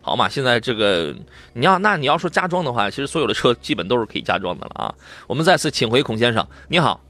[0.01, 1.13] 好嘛，现在这个
[1.55, 4.95] 你要那你要说加装的话，其实所有的车基本都是可以加装的了啊。
[5.27, 7.01] 我们再次请回孔先生，你好。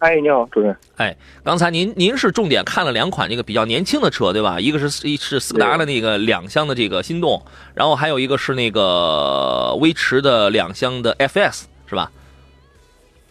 [0.00, 0.76] 哎，你好，主任。
[0.96, 4.58] 哎刚才您您是重点看了两款这个比较年轻的车，对吧？
[4.58, 7.42] 一个是一是斯柯达的那个两厢的这个心动，
[7.74, 12.10] 然后还有一个是那个威驰的两厢的 FS，是吧？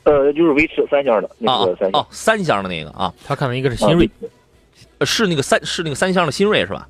[0.10, 4.10] 呃，就是维持三厢的那啊个三厢哦，三厢的那个啊，他看的一个是新锐，
[4.98, 6.88] 呃是那个三是那个三厢的新锐是吧？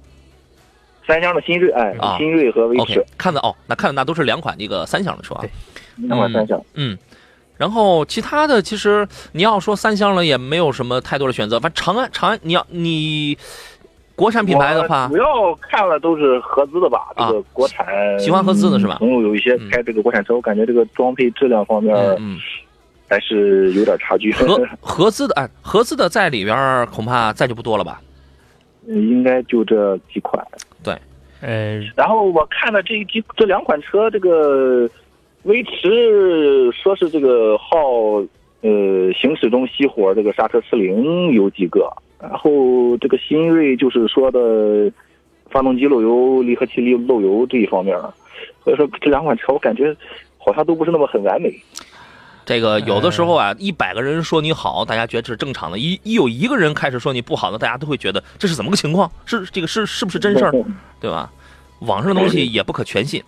[1.05, 5.43] 三厢的新锐，哎啊，新锐和威驰？OK，看的哦，那看的那都是两款这个三厢的车啊。
[5.97, 6.61] 两款三厢。
[6.75, 6.97] 嗯，
[7.57, 13.37] 然后其他的其实你要说三厢了也没有什么太多的选择，反正长安长安你要你
[14.15, 18.97] 国产品牌的话主，要看了都是合资的吧，这啊个国产喜欢合资的是吧？
[18.99, 19.69] 朋友有一些嗯。
[19.69, 22.37] 开这个国产车，我感觉这个装配质量方面嗯嗯，
[23.09, 24.31] 还是有点差距。
[24.31, 27.99] 合合资的哎，合资的在里边儿恐怕再就不多了吧？
[28.85, 30.45] 应该就这几款。
[30.83, 30.95] 对
[31.41, 34.89] 呃，然后我看了这几这两款车，这个
[35.43, 37.77] 威驰说是这个耗
[38.61, 44.91] 呃行驶中熄火，这个刹车失灵有几个，然后这个新锐就是说的
[45.49, 47.97] 发动机漏油、离合器漏油这一方面，
[48.63, 49.95] 所以说这两款车我感觉
[50.37, 51.53] 好像都不是那么很完美。
[52.49, 59.11] 这个有的时候啊，一百个人说你好，大家觉得这是正常的；一一有一个人开始说你不好的，大家都会觉得这是怎么个情况？
[59.23, 60.51] 是这个是是不是真事儿，
[60.99, 61.31] 对吧？
[61.81, 63.23] 网上的东西也不可全信。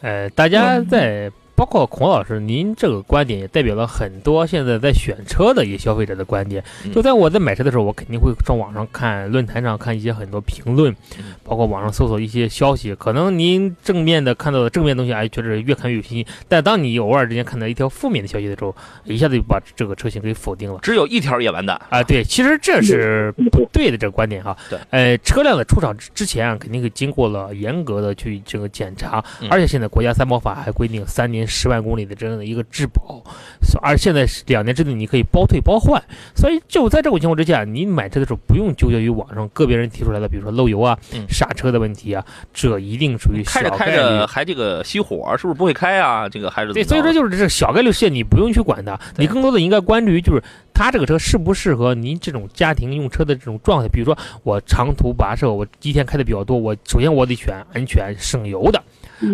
[0.00, 6.62] 呃，大家在包括孔老师，您这个观点也代表了很多现在在选车的一些消费者的观点。
[6.84, 12.94] 嗯就在我在买车的时候，我肯定会上网上看、论坛上看一些很多评论嗯，包括网上搜索一些消息。
[12.94, 16.26] 可能您正面的看到的正面东西，哎，觉得越看越有信心。
[16.46, 20.78] 但当你偶尔之间看到一条负面的消息的时候，一下子就把这个车型给否定了。
[20.82, 21.80] 只有一条也完蛋。
[21.88, 24.56] 啊，对，其实这是不对的这个观点哈。
[24.68, 33.22] 对，呃，车辆的出厂之之前啊，肯定是经过了严格的去这个检查，嗯而且现在国家三包法还规定三年十万公里的这样的一个质保，
[33.62, 36.02] 所而现在是两年之内你可以包退包换，
[36.34, 46.28] 所以就在这种情况之下，你买车的时候不用纠结于网上个别人提出来的，比如说漏油啊、嗯刹车的问题啊，这一定属于开着开着还这个熄火，是不是不会开啊？
[46.28, 53.88] 这个还是对，所以说就是这小概率事件，你不用去管它，你更多的应该关注于就是它这个车适不适合您这种家庭用车的这种状态。
[53.88, 58.82] 比如说我长途跋涉，我一天开的比较多，我首先我得选安全省油的，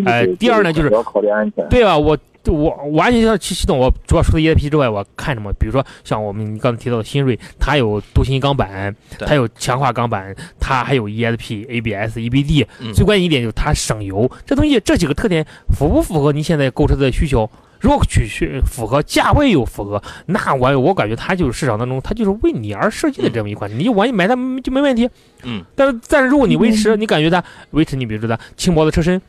[0.06, 1.68] 呃第二呢就是要考虑安全。
[1.68, 1.96] 对吧？
[1.96, 2.16] 我
[2.46, 5.52] 我我安全系系统，我主要除了 ESP 之外，我看什么？
[5.60, 14.30] 比如说像我们刚才提到的新锐，它有镀锌钢板，它有强化钢板，它还有 ESP、ABS、EBD，嗯最关键一点就是它省油。
[14.44, 17.48] 这东西这几个特点符不符合您现在购车的需求？
[17.78, 25.08] 如果取需符合，价位又符合，那我我感觉它就是市场当中它就是为你而设计的这么一款，你就完买它就没问题。
[25.42, 27.42] 嗯，但是但是如果你维持，你感觉它
[27.72, 29.20] 维持，你比如说它轻薄的车身，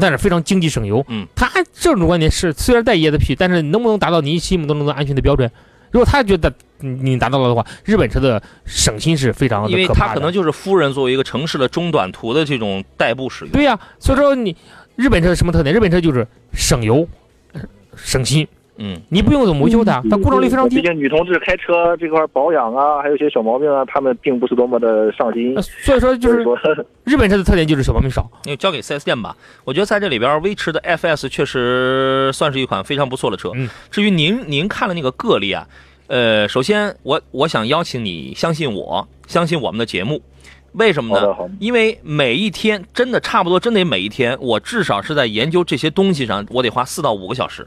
[0.00, 5.50] 但是非常经济省油，嗯，他这种观点是虽然带椰子屁但是能不能达到您心目当中的安全的标准？
[5.90, 13.52] 如果他觉得你你达到了的话，日本车的省心是非常的因为可怕的它可能就是夫人作为一个城市的中短途的这种代步使用。
[13.52, 14.54] 对呀、所以说你
[14.96, 15.74] 日本车什么特点？
[15.74, 17.08] 日本车就是省油、
[17.52, 17.62] 呃
[17.96, 18.46] 省心，
[18.80, 20.76] 嗯，你不用怎么维修它，它故障率非常低。
[20.76, 25.62] 毕竟女同志开车这块保养啊，还有一些小毛病啊，他们并不是多么的上心呃。
[25.62, 26.56] 所以说就是说，
[27.02, 28.30] 日本车的特点就是小毛病少。
[28.44, 33.50] 因为交给 4S 店吧，我觉得在这里边，威驰的 FS 确实算是一款非常不错的车。
[33.56, 35.66] 嗯，至于您您看了那个个例啊，
[36.06, 40.22] 呃，首先我我想邀请你相信我，相信我们的节目，
[40.74, 41.20] 为什么呢？
[41.22, 47.66] 好的好的，因为每一天真的差不多，真得每一天，我至少是在研究这些东西上，我得花四到五个小时。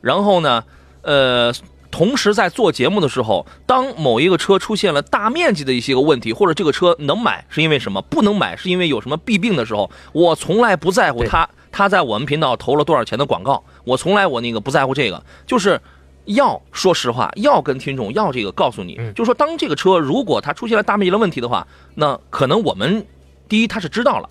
[0.00, 0.64] 然后呢，
[1.02, 1.52] 呃，
[1.90, 15.80] 同时在做节目的时候，当某一个车出现了大面积的一些个问题，或者这个车能买是因为什么，不能买是因为有什么弊病的时候，我从来不在乎他他在我们频道投了多少钱的广告，我从来我那个不在乎这个，就是。
[16.26, 19.12] 要说实话，要跟听众要这个告诉你，嗯。
[19.14, 23.04] 就是说，当这个车如果它出现了大面积的问题的话，那可能我们
[23.48, 24.28] 第一他是知道了，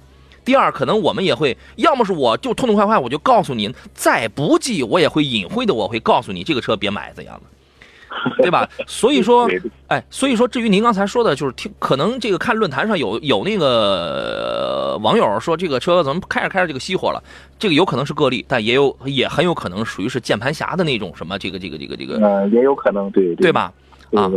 [0.50, 8.68] 第二可能我们也会，要么是我就痛痛快快我就告诉您，再不济我也会隐晦的我会告诉你这个车别买怎样的， 对吧？
[8.88, 9.48] 所以说，
[9.90, 17.24] 哎，所以说至于您刚才说的，就是听可能这个看论坛上有有那个、呃网友说这个车怎么开着开着这个熄火了，
[17.60, 23.52] 这个有可能是个例，但也有也很有可能属于是键盘侠的那种什么这个这个这个这个，嗯，也有可能，对对？
[23.52, 23.72] 吧？
[24.16, 24.28] 啊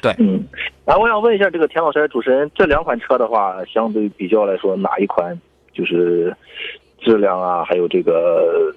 [0.00, 0.42] 对嗯。
[0.84, 5.38] 然后我想问一下，这个田老师主持人，这两款车的话，相对比较来说，哪一款
[5.72, 6.34] 就是
[7.00, 8.74] 质量啊，还有这个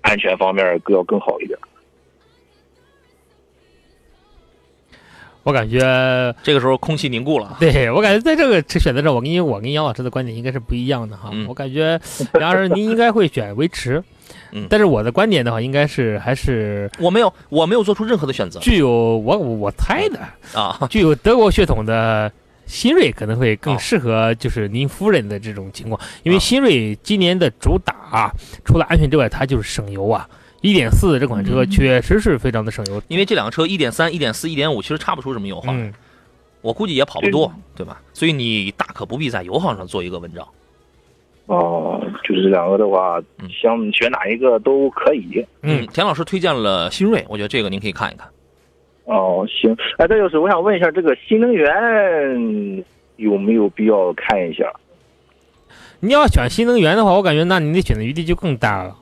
[0.00, 1.58] 安全方面更要更好一点？
[5.42, 5.78] 我感觉，
[6.42, 11.30] 这个时候空气凝固了，对我感觉在这个选择上，我跟你我跟杨老师的观点应该是不一样的哈。
[11.32, 11.98] 嗯我感觉
[12.34, 14.02] 杨老师您应该会选威驰，
[14.52, 14.66] 嗯。
[14.70, 18.60] 但是我的观点的话，应该是还是我没有我没有做出任何的选择。
[18.60, 20.20] 具有我我猜的
[20.54, 22.30] 啊，具有德国血统的
[22.66, 23.78] 新锐可能会更哦。
[23.78, 26.40] 适合就是您夫人的这种情况，因为啊。
[26.40, 28.32] 新锐今年的主打、啊、
[28.64, 30.28] 除了安全之外，它就是省油啊。
[30.62, 31.70] 一点四这款车嗯。
[31.70, 35.92] 确实是非常的省油，因为这两个车一点三、一点四、一点五其实差不出什么油耗，嗯，
[36.60, 38.00] 我估计也跑不多，对吧？
[38.12, 40.46] 所以你大可不必在油耗上做一个文章。
[41.50, 45.44] 哦，就是这两个的话嗯，想选哪一个都可以。
[45.62, 48.28] 嗯，田老师推荐了新锐，我觉得这个您可以看一看。
[49.06, 49.76] 哦，行。
[49.98, 52.84] 哎，再就是我想问一下，这个新能源
[53.16, 54.72] 有没有必要看一下？
[55.98, 58.96] 你要选新能源的话，我感觉那你的选择余地就更大了。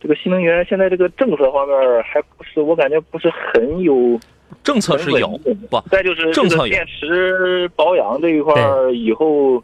[0.00, 4.18] 这个新能源现在这个政策方面还不是，我感觉不是很有。
[4.64, 5.28] 政策是有，
[5.70, 8.54] 不再就是政策电池保养这一块，
[8.92, 9.62] 以后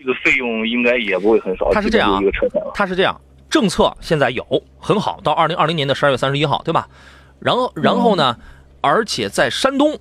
[0.00, 1.70] 这个费用应该也不会很少。
[1.72, 2.62] 它是这样啊基本就一个车险。
[2.74, 4.44] 它是这样，政策现在有
[4.78, 6.88] 很好，到二零二零年的十二月三十一号，对吧？
[7.38, 8.36] 然后然后呢，
[8.80, 9.98] 而且在山东，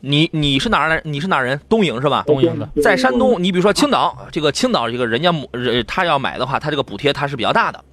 [0.00, 1.00] 你你是哪儿人？
[1.04, 1.60] 你是哪儿人？
[1.68, 2.24] 东营是吧？
[2.26, 7.84] 东营的在山东，你比如说青岛，这个青岛这个人家母呃他要买的话，他这个补贴他是比较大的，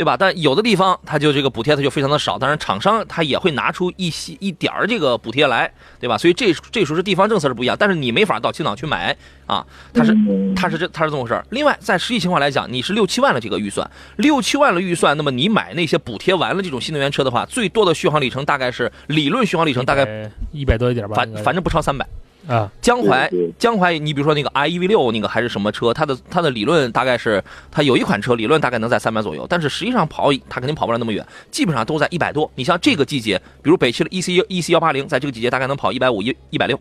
[0.00, 0.16] 对吧？
[0.16, 6.16] 但有的地方它就这个补贴它就非常的少，当然厂商它也会拿出一些一点儿这个补贴来，对吧？
[6.16, 11.44] 所以这这时候是地方政策是不一样，但是你没法到青岛去买啊，它是嗯它是这它是这么回事儿。
[11.50, 22.06] 另外，在实际情况来讲，你是六七万的这个预算，六七万的预算，那么你买那些补贴完了这种新能源车的话，最多的续航里程大概是理论续航里程大概概一百多一点吧，反反正不超三百。
[22.48, 32.50] 啊，江淮江淮，你比如说那个 iEV 六那个还是什么车，它的它的理论大概是它有一款车理论大概能在三百左右，但是实际上跑它肯定跑不了那么远，基本上都在一百多。
[32.54, 36.80] 你像这个季节，比如北汽的 EC EC 幺八零，在这个季节大概能跑一百五一一百六，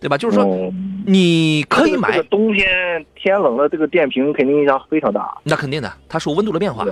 [0.00, 0.16] 对吧？
[0.16, 0.72] 就是说哦
[1.06, 5.36] 你可以买这个，冬天天冷了，这个电瓶肯定影响非常大。
[5.44, 6.86] 那肯定的，它受温度的变化，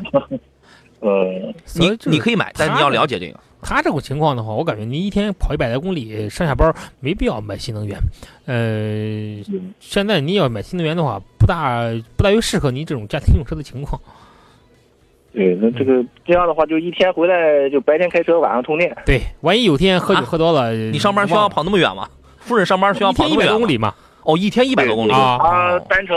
[1.00, 3.40] 呃，你你可以买，但是你要了解这个。
[3.60, 7.98] 他这种情况的话，我感觉你一天跑一百来公里，上下班没必要买新能源。
[8.46, 9.42] 呃，
[9.80, 11.80] 现在你要买新能源的话，不大
[12.16, 14.00] 不大于适合你这种家庭用车的情况。
[15.32, 18.96] 对，那这个这样的话，就一天回来就白天开车，晚上充电。
[19.04, 22.08] 对，万一有天喝酒啊喝多了，你上班需要跑那么远吗？
[22.38, 23.46] 夫人上班需要跑一百？
[23.46, 26.16] 多公里吗，哦，一天一百多公里啊它单程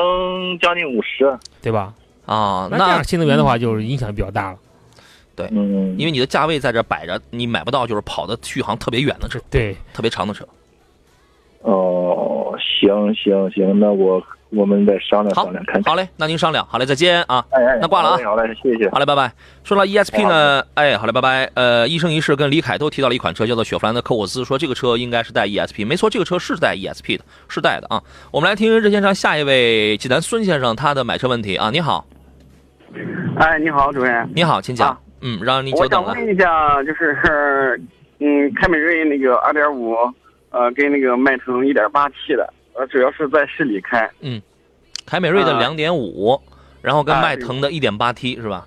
[0.62, 1.38] 将近五十。
[1.62, 1.94] 对吧？
[2.26, 4.58] 啊，那这样新能源的话，就是影响比较大了。
[4.58, 4.71] 嗯，
[5.98, 10.46] 因为你的价位在这摆着，你买不到就是跑的续航特别远的车，对，特别长的车。
[11.62, 15.84] 哦，行行行，那我我们再商量商量看看。
[15.84, 17.46] 好嘞，那您商量，好嘞，再见啊。
[17.52, 18.90] 哎哎，那挂了啊好嘞，好嘞，谢谢。
[18.90, 19.32] 好嘞，拜拜。
[19.64, 21.50] 说到 ESP 呢，哎，好嘞，拜拜。
[21.54, 28.02] 呃，一生一世跟李凯都提到了一款车，叫做雪佛兰的科沃兹，说这个车应该是带 ESP，没错，这个车是带 ESP 的，是带的啊。
[28.32, 31.70] 我们来听热线上下一位济南孙先生他的买车问题啊。
[31.70, 32.06] 你好，
[33.38, 34.28] 哎，你好，主任。
[34.36, 34.90] 你好，请讲。
[34.90, 36.10] 啊嗯，让你久我等了。
[36.10, 37.80] 我想问一下，就是，
[38.20, 40.14] 嗯，凯美瑞那个2.5，
[40.50, 44.10] 呃，跟那个迈腾 1.8T 的，呃，主要是在市里开。
[44.22, 44.42] 嗯
[45.06, 46.40] 凯美瑞的啊两点五，
[46.82, 48.66] 然后跟啊迈腾的一点八 T 是吧？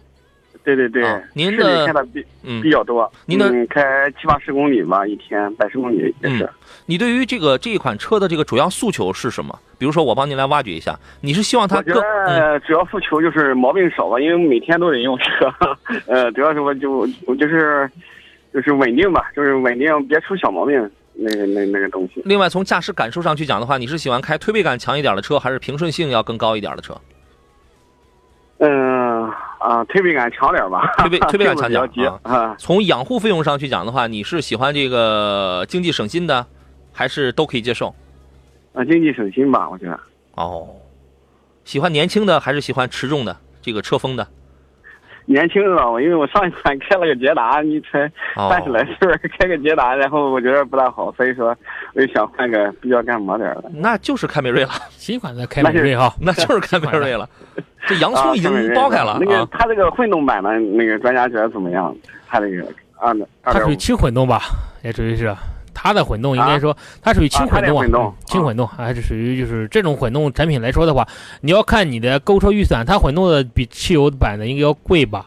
[0.64, 6.48] 对对对，啊您市的里开的比嗯比，较多，您的嗯，开七八十公里吧，一天百十公里也是。
[6.87, 9.57] 你对于这个这一款车的这个主要诉求是什么？
[9.79, 15.53] 比如说，我帮您来挖掘一下，你是希望它我觉更嗯得主要诉求就是毛病少吧，因为每天都得用车，
[16.09, 17.90] 呃，主要是我就我就是
[18.53, 22.22] 就是稳定吧，就是稳定，别出小毛病，那个那那个东西。
[22.24, 26.98] 另外，从驾驶感受上去讲的话，你是喜欢开推背感强一点的车，还是平顺性要更高一点的车？
[28.59, 32.55] 嗯啊，推背感强点吧， 推背 推背感强点啊。
[32.59, 36.47] 从养护费用上去讲的话，你是喜欢这个经济省心的，
[36.93, 37.95] 还是都可以接受？
[38.75, 39.99] 啊，经济省心吧，我觉得。
[40.35, 40.69] 哦，
[41.64, 44.27] 喜欢年轻的还是喜欢持重的这个车风的？
[45.27, 48.05] 年轻的吧，我因为我上一款开了个捷达，你才
[48.37, 51.57] 哦，三十来岁儿开个捷达，然后我觉得不大好，所以说
[51.95, 53.71] 我就想换个比较干磨点儿的。
[53.75, 57.29] 那就是凯美瑞了，新款的凯美瑞哈，那就是凯美瑞了。
[57.87, 59.49] 这洋葱已经剥开了那个啊！
[59.53, 61.95] 它这个混动版的那个专家觉得怎么样？
[62.27, 62.67] 它这个
[62.99, 63.29] 二二点五。
[63.43, 64.41] 它属于轻混动吧，
[64.83, 65.35] 也属于是。
[65.75, 71.07] 它的混动应该说，它属于轻混动啊轻混动还是属于就是这种混动产品来说的话，
[71.41, 75.27] 你要看你的购车预算，它混动的比汽油版的应该要贵吧？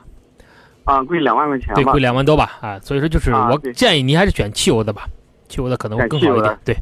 [0.85, 1.99] 啊，贵两万块钱对，贵。
[1.99, 2.57] 两万多吧？
[2.61, 5.05] 啊，所以说就是我建议你还是选汽油的吧，
[5.49, 6.41] 汽油的可能会更好一。
[6.41, 6.75] 点对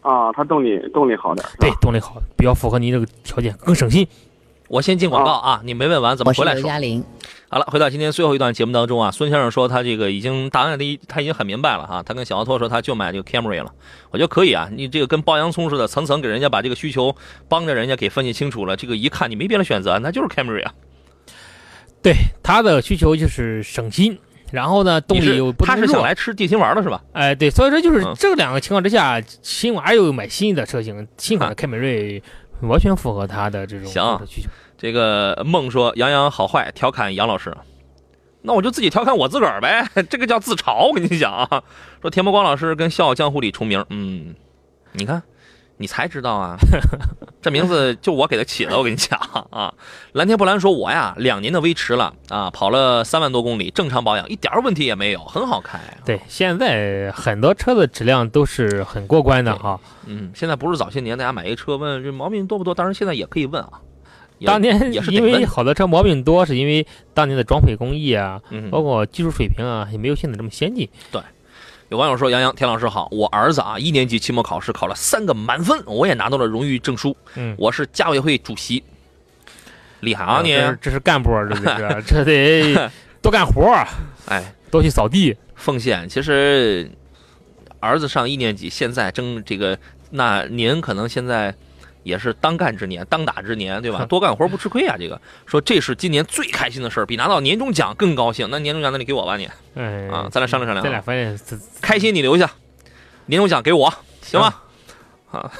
[0.00, 1.48] 啊，它动力动力好点儿。
[1.48, 4.04] 是吧对，动力好，比较符合您这个条件，更省心。
[4.68, 6.62] 我先进广告啊，你没问完，怎么回来说。
[6.62, 7.04] 刘嘉玲。
[7.52, 13.70] 好了，回到今天最后一段节目当中啊，孙先生说他这个已经答案的他已经很明白了哈，他跟小奥托说他就买这个 Camry 了，
[14.10, 17.14] 我觉得可以啊，你这个跟剥洋葱似的，层层给人家把这个需求
[17.50, 20.72] 帮着人家给分析清楚了，这个一看你没别的选择，那就是 Camry 啊，
[22.02, 24.18] 对他的需求就是省心，
[24.50, 26.02] 然后呢动力又不他是想。
[26.02, 27.02] 来吃地心丸的是吧？
[27.12, 32.22] 哎，对，所以说就是嗯这两个情况之下，新娃又买新的车型，新款的凯美瑞
[32.62, 34.48] 完全符合他的这种行需求。
[34.82, 37.56] 这个梦说杨洋好坏，调侃杨老师。
[38.40, 40.88] 那我就自己调侃我自个儿呗， 这个叫自嘲。
[40.88, 41.62] 我跟你讲啊，
[42.00, 44.34] 说田伯光老师跟《笑傲江湖》里重名，嗯，
[44.90, 45.22] 你看，
[45.76, 46.56] 你才知道啊，
[47.40, 48.76] 这名字就我给他起的。
[48.76, 49.16] 我跟你讲
[49.52, 49.72] 啊，
[50.14, 55.78] 蓝天不蓝说，我呀两年的威驰了啊，跑了三万多公里，正常保养，一点问题也没有，很好开。
[56.04, 59.78] 对，现在很多车的质量都是很过关的哈。
[60.06, 63.80] 嗯，现在不是早些年大家买一车问这毛病多不多，当然现在也可以问啊。
[64.42, 70.88] 也当年也是因为好多车毛病多，是因为当年的装配工艺啊，嗯，包括技术水平啊，也没有现在这么先进。
[71.10, 71.20] 对
[71.88, 77.14] 有网友说：“杨洋，田老师好，我儿子啊，一年级期末考试考了三个满分，我也拿到了荣誉证书。
[77.34, 78.82] 嗯，我是家委会主席，
[80.00, 80.52] 厉害啊你！
[80.52, 81.62] 这是这是干部儿，这是
[82.06, 83.86] 这得 多干活儿，
[84.26, 85.36] 哎，多去扫地。
[85.54, 86.08] 奉献。
[86.08, 86.90] 其实
[87.78, 89.78] 儿子上一年级，现在正这个，
[90.10, 91.54] 那您可能现在
[92.02, 94.04] 也是当干之年，当打之年，对吧？
[94.08, 94.96] 多干活不吃亏啊！
[94.98, 98.48] 这个说这是今年最开心的事儿，比拿到年终奖更高兴。
[98.50, 100.82] 那年终奖那你给我吧你哎啊，咱俩商量商量啊。
[100.82, 101.38] 咱俩发现
[101.80, 102.50] 开心你留下，
[103.26, 104.54] 年终奖给我，行吗？
[105.30, 105.50] 啊，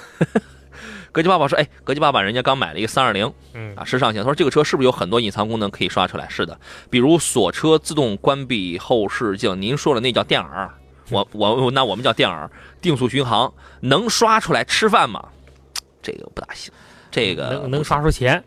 [1.12, 4.22] 格吉爸爸说，哎，格吉爸爸人家刚买了一个三二零嗯啊，时尚型。
[4.22, 6.28] 他说这个车是不是有很多隐藏功能可以刷出来？
[6.28, 6.59] 是的，
[6.90, 9.60] 比如锁车、自动关闭后视镜。
[9.60, 10.71] 您说的那叫电耳，
[11.10, 12.50] 我我那我们叫电耳，
[12.81, 15.25] 定速巡航能刷出来吃饭吗？
[16.03, 16.73] 这个不大行，
[17.11, 18.42] 这个能能刷出钱，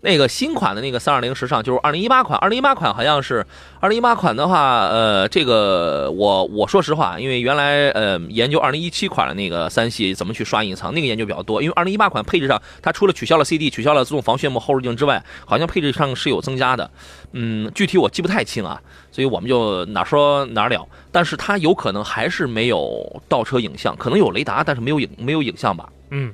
[0.00, 3.44] 那个新款的那个三二零时尚就是二零一八款，二零一八款好像是
[3.80, 11.60] 二零一八款的话，呃，这个我我说实话，因为原来呃研究二零一七款的那个三系怎么去刷隐藏，那个研究比较多。
[11.60, 16.88] 因为二零一八款配置上，它除了取消了 CD、取消了自动防眩目后视镜之外，好像配置上是有增加的。
[17.32, 18.80] 嗯，具体我记不太清啊，
[19.10, 20.86] 所以我们就哪说哪了。
[21.10, 25.88] 但是它有可能还是没有倒车影像，可能有雷达，但是没有影没有影像吧。
[26.10, 26.32] 嗯，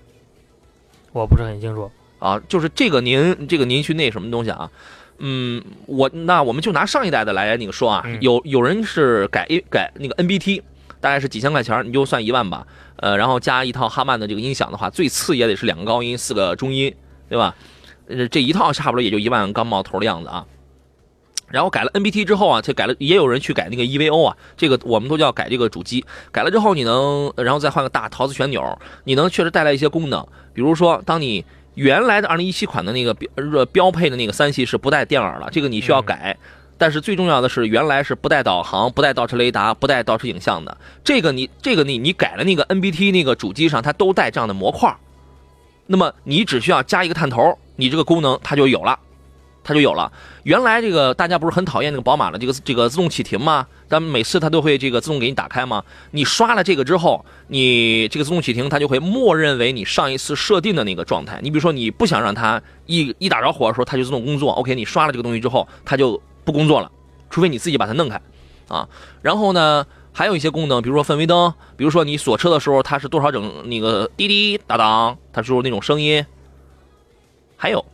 [1.14, 1.90] 我不是很清楚。
[2.18, 4.70] 啊，就是这个您这个您去那什么东西啊？
[5.18, 10.60] 嗯，我那我们就拿上一代的来那个说啊，嗯有有人是改一改那个 NBT，
[11.00, 12.66] 大概是几千块钱，你就算一万吧。
[12.96, 16.92] 呃，然后加一套哈曼的这个音响的话，最次也得是两个高音，四个中音，
[17.28, 17.54] 对吧？
[18.08, 20.44] 呃，这一套差不多也就一万刚冒头的样子啊。
[21.54, 26.04] 然后改了 NBT 之后啊，这改了也有人去改那个 EVO 啊，这个我们都叫改这个主机。
[26.32, 31.44] 改了之后，你能然后再换个大陶瓷旋钮，你能确实带来一些功能，比如说当你
[31.76, 36.36] 原来的2017款的那个标呃标配的那个三系是不带电耳了，这个你需要改。
[36.76, 40.76] 但是最重要的是，原来是不带导航、不带倒车雷达、不带倒车影像的。
[41.04, 44.92] 这个你这个你你改了那个 NBT 那个主机上，它都带这样的模块。
[45.86, 48.98] 那么你只需要加一个探头，你这个功能它就有了，
[49.64, 50.12] 它就有了。
[50.44, 53.66] 原来这个大家不是很讨厌那个宝马的这个这个自动启停吗？
[53.88, 55.82] 但每次它都会这个自动给你打开吗？
[56.12, 61.40] 你刷了这个之后，你这个自动启停它就会默认为你上一次设定的那个状态。
[61.42, 66.90] 你比如说你不想让它一一打着火的时候它就自动工作，OK，你刷了这个东西之后它就不工作了，
[67.30, 68.20] 除非你自己把它弄开
[68.68, 68.88] 啊。
[69.22, 69.84] 然后呢？
[70.16, 76.24] 还有一些功能，比如说氛围灯，比如说你锁车的时候，它是多少整那个滴滴答当，它就是那种声音。
[77.56, 77.84] 还有，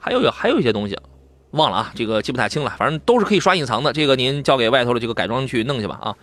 [0.00, 0.96] 还有还有一些东西，
[1.50, 3.92] 忘了啊，这个记不太清了，反正都是可以刷隐藏的。
[3.92, 6.14] 这个您交给外头的这个改装去弄去吧啊。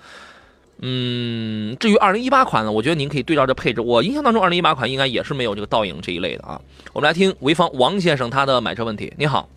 [0.80, 3.82] 嗯，至于二零一八款呢，我觉得您可以对照这配置。
[3.82, 6.62] 我印象当中，二零一八款应该也是没有这个倒影这一类的啊。
[6.94, 9.12] 我们来听潍坊王先生他的买车问题。
[9.18, 9.50] 你好，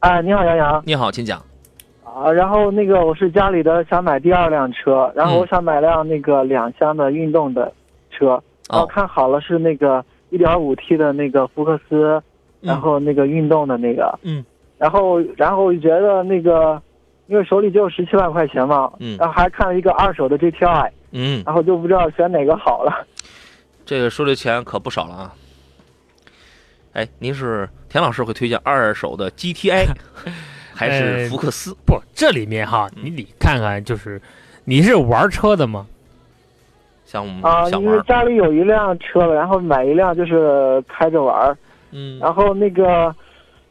[0.00, 1.40] 哎，你好，杨洋你好，请讲。
[2.02, 2.30] 啊。
[2.32, 7.72] 然后那个我是家里的想买第二辆车，然后我想买辆那个两厢的运动的
[8.10, 12.20] 车，然后哦，看好了是那个一点五 T 的那个福克斯，
[12.64, 14.44] 然后那个运动的那个，嗯，
[14.78, 16.80] 然后然后我就觉得那个，
[17.26, 23.06] 因为手里只有十七万块钱嘛，嗯然后还看了一个二手的 GTI，嗯，然后就不知道选哪个好了。
[23.84, 25.34] 这个收的钱可不少了啊。
[26.94, 29.86] 哎，您是田老师会推荐二手的 GTI，
[30.74, 31.76] 还是呃福克斯？
[31.84, 34.20] 不，这里面哈，嗯你得看看，就是
[34.64, 35.86] 你是玩车的吗？
[37.04, 41.56] 像我们啊，因为家里有一辆车了，然后买一辆就是开着玩儿。
[41.94, 43.14] 嗯，然后那个，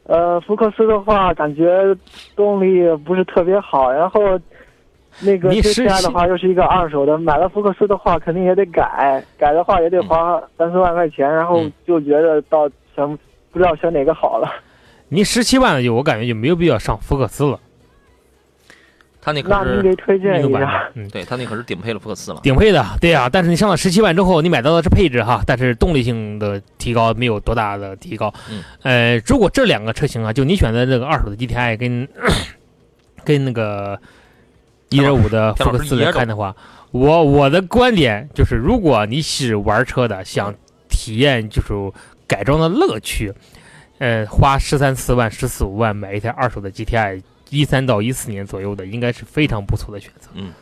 [0.04, 1.94] 呃，福克斯的话，感觉
[2.34, 3.92] 动力不是特别好。
[3.92, 4.20] 然后
[5.20, 11.30] 那个你实 GTI 的话又是一个二手的，买了福克斯的话肯定也得改，改的话也得花三四万块钱。
[11.30, 12.66] 然后嗯就觉得到
[12.96, 13.18] 选
[13.52, 14.50] 不知道选哪个好了。
[15.08, 17.60] 你十七万的就我感觉就没有必要上福克斯了，
[19.24, 20.90] 他那可那您是给推荐那个版一下。
[20.94, 22.40] 本，嗯， 对他那可是顶配了福克斯了。
[22.42, 28.32] 顶配的，对呀、但是你上了十七万之后，你买到的是配置哈，但是动力性的提高没有多大的提高。
[28.50, 32.06] 嗯，呃，如果这两个车型啊，就你选择这个二手的 GTI 跟
[33.24, 33.98] 跟那个
[34.90, 36.54] 一点五的福克斯来看的话，
[36.90, 40.54] 我我的观点就是，如果你是玩车的，想
[40.90, 41.72] 体验就是
[42.26, 43.32] 改装的乐趣，
[43.98, 47.22] 呃，花十三四万、十四五万买一台二手的 GTI，
[47.54, 50.28] 一三到一四年左右的，应该是非常不错的选择。
[50.34, 50.52] 嗯。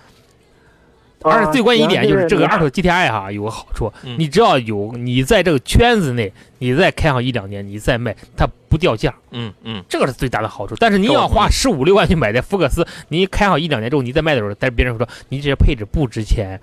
[1.24, 4.16] 而且最关键一点就是这个二手 GTI 哈有个好处，嗯。
[4.18, 10.74] 你只要有你在这个圈子内，你再开上一两年，你再卖它不掉价，嗯嗯，这个是最大的好处。
[10.80, 16.60] 但是你要花十五六万去买台福克斯，你开上一两年之后，你再卖的时候，但是别人说你这些配置不值钱，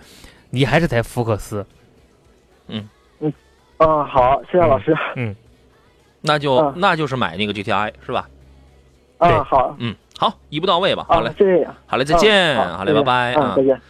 [0.50, 1.66] 你还是台福克斯。
[2.68, 2.88] 嗯。
[3.22, 3.32] 嗯
[3.78, 4.94] 啊，好，谢谢老师。
[5.16, 5.34] 嗯。
[6.20, 6.74] 那就啊。
[6.76, 8.28] 那就是买那个 GTI 是吧？
[9.20, 9.30] 对。
[9.30, 11.06] 啊，好，嗯，好，一步到位吧。
[11.08, 11.70] 好嘞，，啊谢谢。
[11.88, 13.64] 好嘞，再见，嗯好嘞，拜拜嗯，啊再。
[13.64, 13.82] 见。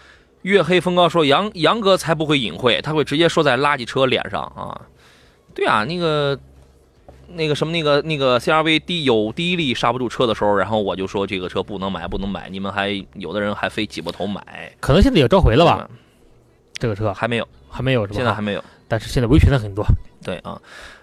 [0.43, 4.79] 月黑风高说杨杨哥才不会隐晦，他会直接说在垃圾车脸上啊。
[5.55, 6.39] 对啊，那个
[7.29, 15.89] 那个什么那个那个 CRV 第有第一例刹不住车的时候，然后我就说这个车不能买，不能买，你们还有的人还非挤破头买，可能现在也召回了吧？
[15.89, 15.95] 对？
[16.77, 18.15] 这个车还没有，还没有是吧？
[18.15, 18.63] 现在还没有。
[18.87, 19.83] 但是现在维权的很多。
[20.23, 20.61] 对啊，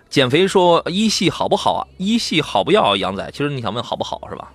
[0.08, 1.82] 减肥说一系好不好啊？
[1.98, 2.96] 一系好不要？
[2.96, 4.52] 杨仔，其实你想问好不好是吧？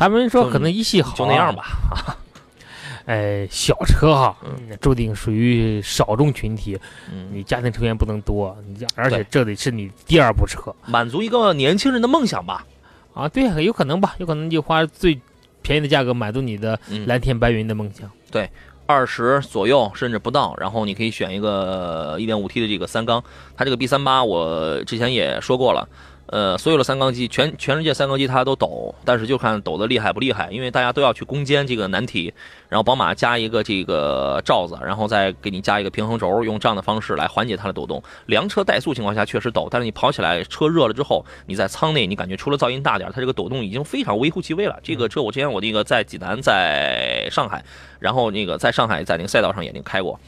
[0.00, 2.16] 他们说可能一系好，就那样吧啊。
[3.04, 6.78] 哎，小车哈，嗯注定属于少众群体，
[7.12, 12.64] 嗯，你家庭成员不能多，你家而且这得是你第二部车满足一个年轻人的梦想吧。
[13.12, 13.28] 啊。
[13.28, 15.20] 对，有可能吧，有可能就花最
[15.60, 18.10] 便宜的价格满足你的嗯，蓝天白云的梦想。
[18.30, 18.48] 对
[18.86, 23.22] 二十左右甚至不到，然后你可以选一个一点五 T 的这个三缸，
[23.54, 25.86] 它这个 B 三八我之前也说过了。
[26.30, 32.32] 呃，所有的三缸机，全全世界三缸机它都抖，但是就看抖的厉害不厉害，因为大家都要去攻坚这个难题。
[32.68, 38.00] 然后宝马加一个这个罩子，然后再给你加一个平衡轴，用这样的方式来缓解它的抖动。
[38.26, 44.78] 凉车怠速情况下确实抖，但是你跑起来车热了之后，你在舱内你感觉除了噪音大点，它这个抖动已经非常微乎其微了。
[44.84, 47.64] 这个车我之前我那个在济南，在上海，
[47.98, 50.20] 然后那个在上海在那个赛道上也那个开过。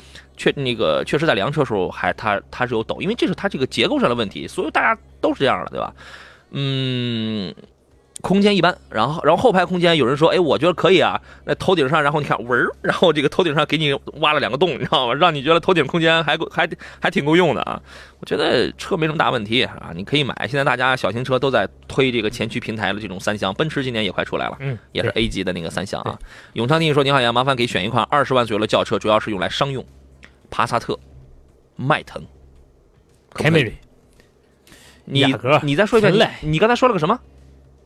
[0.43, 5.95] 确那个确实在凉车时候还它它是有抖，因为这是它这个结构上的问题，所有大家都是这样的，对吧？
[6.51, 7.55] 嗯，
[8.20, 15.14] 空间一般，然后然后后排空间有人说，哎，我觉得可以啊，那头顶上，然后你看纹儿，然后这个头顶上给你挖了两个洞，你知道吗？
[15.14, 16.68] 让你觉得头顶空间还够还
[17.01, 17.80] 还挺够用的啊。
[18.18, 20.34] 我觉得车没什么大问题啊，你可以买。
[20.49, 24.57] 现在大家小型车都在推这个前驱平台的这种三厢，奔驰今年也快出来了。
[24.61, 26.18] 嗯，也是 A 级的那个三厢啊。
[26.53, 29.84] 永昌弟说：“你好呀，麻烦给选一款二十万左右的轿车，主要是用来商用，
[30.53, 30.96] 帕萨特、
[31.76, 32.22] 迈腾、
[33.32, 33.74] 凯美瑞，
[35.07, 35.24] 你
[35.62, 37.18] 你再说一遍，你刚才说了个什么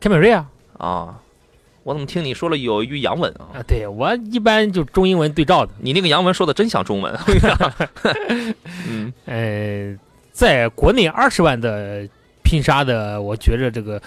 [0.01, 1.23] 凯美瑞啊啊？
[1.85, 3.55] 我怎么听你说了有一句洋文啊？
[3.55, 3.63] 啊！
[3.69, 5.73] 对我一般就中英文对照的。
[5.79, 7.17] 你那个洋文说的真像中文。
[8.89, 9.97] 嗯呃，
[10.33, 12.09] 在国内二十万的
[12.43, 14.03] 拼杀的，我觉着这个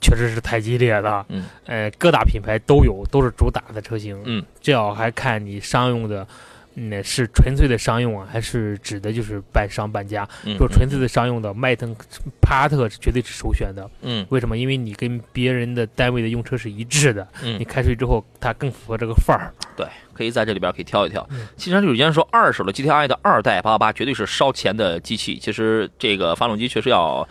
[0.00, 1.24] 确实是太激烈了。
[1.28, 4.20] 嗯，呃，各大品牌都有，都是主打的车型。
[4.24, 6.26] 嗯，这要还看你商用的，
[6.74, 10.28] 嗯，是纯粹的商用啊，还是指的就是半商半家？
[10.44, 11.94] 嗯，说纯粹的商用的，迈腾、
[12.40, 13.88] 帕萨特是绝对是首选的。
[14.02, 14.56] 嗯为什么？
[14.56, 19.52] 因为你跟别人的单位的用车是一致的，嗯你开出去之后，它更符合这个范儿。
[19.76, 21.46] 对，可以在这里边可以挑一挑嗯。
[21.56, 25.38] 汽车有间说，二手的 GTI 的二代八八八绝对是烧钱的机器。
[25.38, 27.26] 其实这个发动机确实要，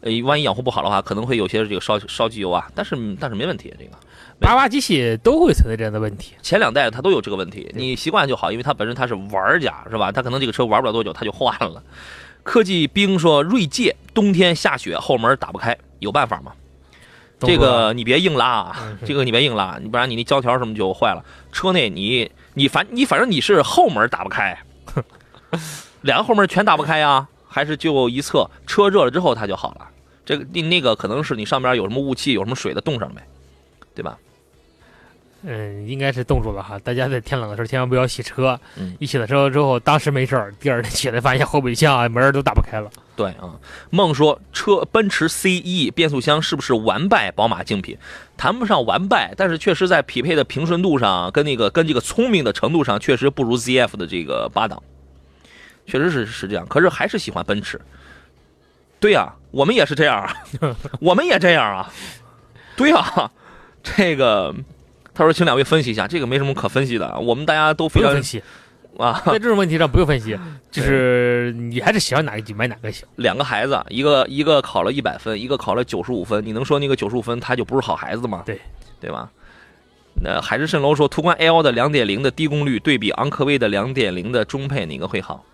[0.00, 2.66] 呃，万一养护不好的话，可能会有些这个烧烧机油啊。
[2.74, 3.90] 但是但是没问题，这个
[4.38, 6.34] 八八机器都会存在这样的问题。
[6.42, 10.12] 前两代它都有这个问题，你习惯就好，因为它本身它是玩家是吧？
[10.12, 11.82] 它可能这个车玩不了多久它就换了。
[12.42, 16.52] 科技兵说，锐界冬天下雪后门打不开，有办法吗？
[17.40, 21.24] 这个你别硬拉啊，嗯这个你别硬拉，你不然你那胶条什么就坏了。
[21.50, 24.56] 车内你你反你反正你是后门打不开，
[26.02, 28.48] 两个后门全打不开呀，还是就一侧？
[28.66, 29.88] 车热了之后它就好了。
[30.24, 33.26] 这个那那个可能是你上边有什么雾气，有什么水的冻上了呗，
[33.94, 34.16] 对吧？
[35.42, 36.78] 嗯，应该是冻住了哈。
[36.78, 42.90] 大家在天冷的时候千万不要洗车，嗯一洗了车之后，当时没事儿，第二天起来发现后备箱啊门儿都打不开了。
[43.14, 43.54] 对啊，
[43.90, 47.96] 梦说车奔驰 CE 变速箱是不是完败宝马竞品？
[48.36, 54.82] 谈不上完败，但是确实在匹配的平顺度上，跟那个跟这个聪明的程度上，确实不如 ZF 的这个八档，
[55.86, 56.66] 确实是是这样。
[56.66, 57.80] 可是还是喜欢奔驰。
[58.98, 60.36] 对呀、我们也是这样啊，
[61.00, 61.92] 我们也这样啊。
[62.76, 63.30] 对呀、
[63.82, 64.54] 这个
[65.16, 68.42] 他说，请两位分析一下，这个没什么可分析的，我们大家都非常分析，
[68.98, 69.22] 啊。
[69.24, 70.38] 在这种问题上不用分析，
[70.70, 73.08] 就是你还是喜欢哪个就买哪个行。
[73.16, 78.42] 两个孩子，一个一个考了一百分，一个考了九十五分，你能说那个九十五分他就不是好孩子吗？
[78.44, 78.60] 对，
[79.00, 79.30] 对吧？
[80.22, 85.44] 那海市蜃楼说，途观 L 的两点零的低功率对比昂科威的两点零的中配，哪个会好？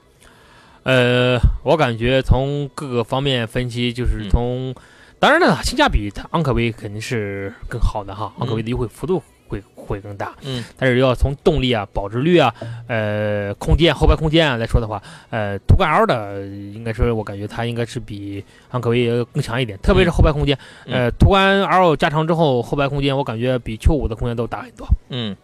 [0.83, 4.75] 呃，我感觉从各个方面分析，就是嗯从，
[5.19, 9.23] 当然了，性价比它昂科威肯定是更好的哈，嗯昂科威的优惠幅度
[9.53, 10.33] 会会更大。
[10.43, 12.53] 嗯但是要从动力啊、保值率啊、
[12.89, 20.59] 呃、空间、后排空间啊来说的话，呃，途观 L 的应该说，我感觉它应该是比昂科威更强一点，特别是后排空间。
[20.87, 24.89] 嗯呃，途观 L 加长之后，后排空间我感觉比 Q 五的空间都大很多。
[25.11, 25.37] 嗯，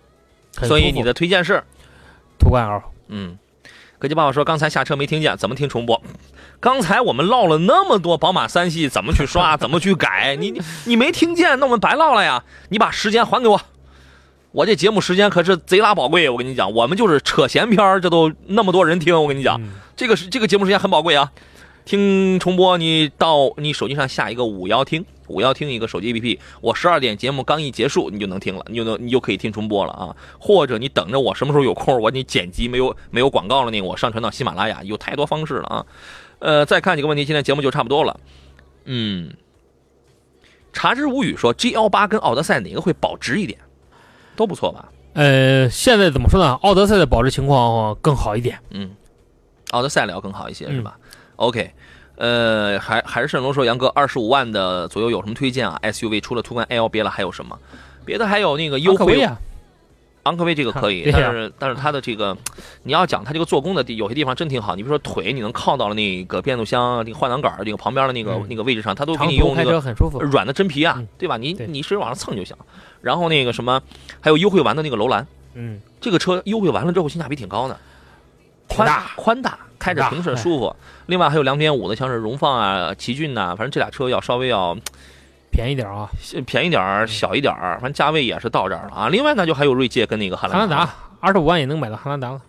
[0.53, 1.63] 所以你的推荐是？
[2.39, 3.37] 途观 L 嗯，
[3.99, 6.01] 科技爸爸说刚才下车没听见，怎么听重播？
[6.61, 12.43] 刚才我们唠了那么多宝马三系怎么去刷， 怎么去改，你你你没听见，那我们白唠了呀！
[12.71, 13.61] 你把时间还给我，
[14.53, 21.31] 我这节目时间可是贼拉宝贵，我跟你讲，我们就是扯闲篇儿这都那么多人听，我跟你讲，嗯这个是这个节目时间很宝贵啊。
[21.85, 30.15] 听重播，你到你手机上下一个五幺听，五幺听一个手机 APP，我十二点节目刚一结束，你就能听了，你就能你就可以听重播了啊。
[30.39, 35.87] 或者你等着我什么时候有空，我你剪辑没有没有广告了呢，我上传到喜马拉雅，有太多方式了啊。
[36.41, 38.21] 呃，再看几个问题，今天节目就差不多了。
[38.85, 39.33] 嗯，
[40.75, 43.59] 茶之无语说 G L 八跟奥德赛哪个会保值一点？
[44.39, 44.89] 都不错吧？
[45.15, 46.53] 呃，现在怎么说呢？
[46.63, 48.57] 奥德赛的保值情况更好一点。
[48.71, 48.91] 嗯，
[49.73, 50.97] 奥德赛要更好一些是吧
[51.35, 51.73] ？OK，
[52.17, 57.59] 呃，还还是沈龙说杨哥二十五万的左右有什么推荐啊？SUV 除了途观 L 别了还有什么？
[58.05, 59.21] 别的还有那个优惠。
[59.21, 59.37] 啊，
[60.29, 62.37] 昂科威这个可以， 但是但是它的这个，
[62.83, 64.77] 你要讲它这个做工的地，有些地方真挺好。
[64.77, 69.83] 你比如说腿，你能靠到了那个变速箱那个换挡杆儿这个旁边的那个、嗯那个位置上，它都给你用那个。
[70.31, 71.37] 软的真皮啊，嗯对吧？
[71.37, 72.57] 你你使劲往上蹭就行。
[73.01, 73.81] 然后那个什么，
[74.21, 77.79] 还有优惠完的那个楼兰，嗯，这个车优惠完了之后性价比挺高的，
[78.69, 80.75] 宽大宽大，开着大平顺哎舒服。
[81.07, 84.77] 另外还有两点五的，像是荣放啊、奇骏呐、反正这俩车要稍微要
[85.59, 86.09] 便宜点啊。
[86.47, 89.09] 便宜点儿、小一点儿，反正价位也是到这儿了啊。
[89.09, 90.89] 另外呢，就还有锐界跟那个汉兰达
[91.19, 92.41] 二十五万也能买到汉兰达了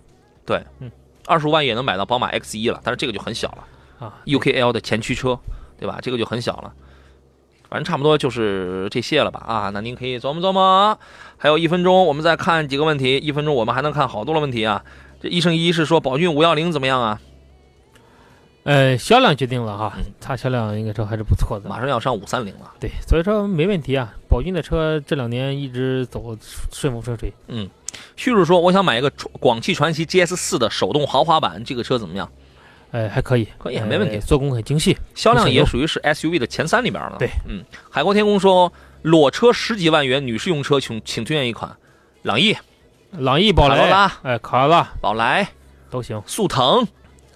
[0.45, 0.91] 对，嗯
[1.25, 4.13] 二十五万也能买到宝马 X 一了，但是这个就很小了啊。
[4.25, 5.39] ，UKL 的前驱车，
[5.79, 5.97] 对吧？
[6.03, 6.71] 这个就很小了。
[7.67, 10.99] 反正差不多就是这些了吧啊，那您可以琢磨琢磨。
[11.37, 13.17] 还有一分钟，我们再看几个问题。
[13.17, 14.83] 一分钟我们还能看好多的问题啊。
[15.19, 17.19] 这一生一是说宝骏五幺零怎么样啊？
[18.63, 21.69] 呃，销量决定了哈嗯，它销量应该说还是不错的。
[21.69, 22.71] 马上要上五三零了。
[22.79, 24.13] 对，所以说没问题啊。
[24.29, 26.37] 宝骏的车这两年一直走
[26.71, 27.69] 顺风顺水，嗯。
[28.15, 32.29] 旭日说，我想买一个广汽传祺 GS 四的手动豪华版，这个车怎么样？
[32.91, 34.15] 呃，还可以，可以没问题。
[34.15, 34.95] 呃做工很精细。
[35.15, 37.15] 销量也属于是 SUV 的前三里边了。
[37.17, 41.75] 对，嗯，海阔天空说，裸车十几万元女士用车，请请推荐一款，
[42.23, 42.55] 朗逸、
[43.11, 44.89] 朗逸、宝来，卡罗拉、哎，卡罗拉。
[45.01, 45.49] 宝来、
[45.89, 46.85] 都行，速腾，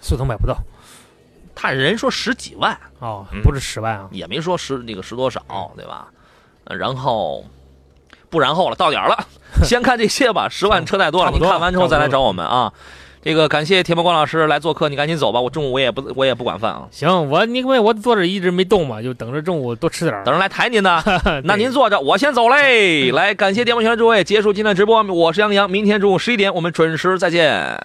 [0.02, 0.58] 速腾买不到
[1.56, 4.08] 他人说十几万，哦嗯，不是十万啊。
[4.12, 5.42] 也没说十那个十多少，
[5.76, 6.08] 对吧？
[6.66, 7.46] 呃然后
[8.30, 9.28] 不然后了，到点儿了，
[9.64, 10.48] 先看这些吧。
[10.50, 12.72] 十万车太多了，你看完之后再来找我们啊。
[13.22, 20.26] 这个感谢铁木光老师来做客，你赶紧走吧，我中午我也不我也不管饭啊，行，我因为我坐着一直没动嘛，就等着中午多吃点儿。
[20.26, 21.02] 等着来抬您呢。
[21.46, 23.12] 那您坐着，我先走嘞。
[23.16, 27.80] 来，感谢电波前的诸位，结束今天的直播，我是杨洋，明天中午十一点我们准时再见。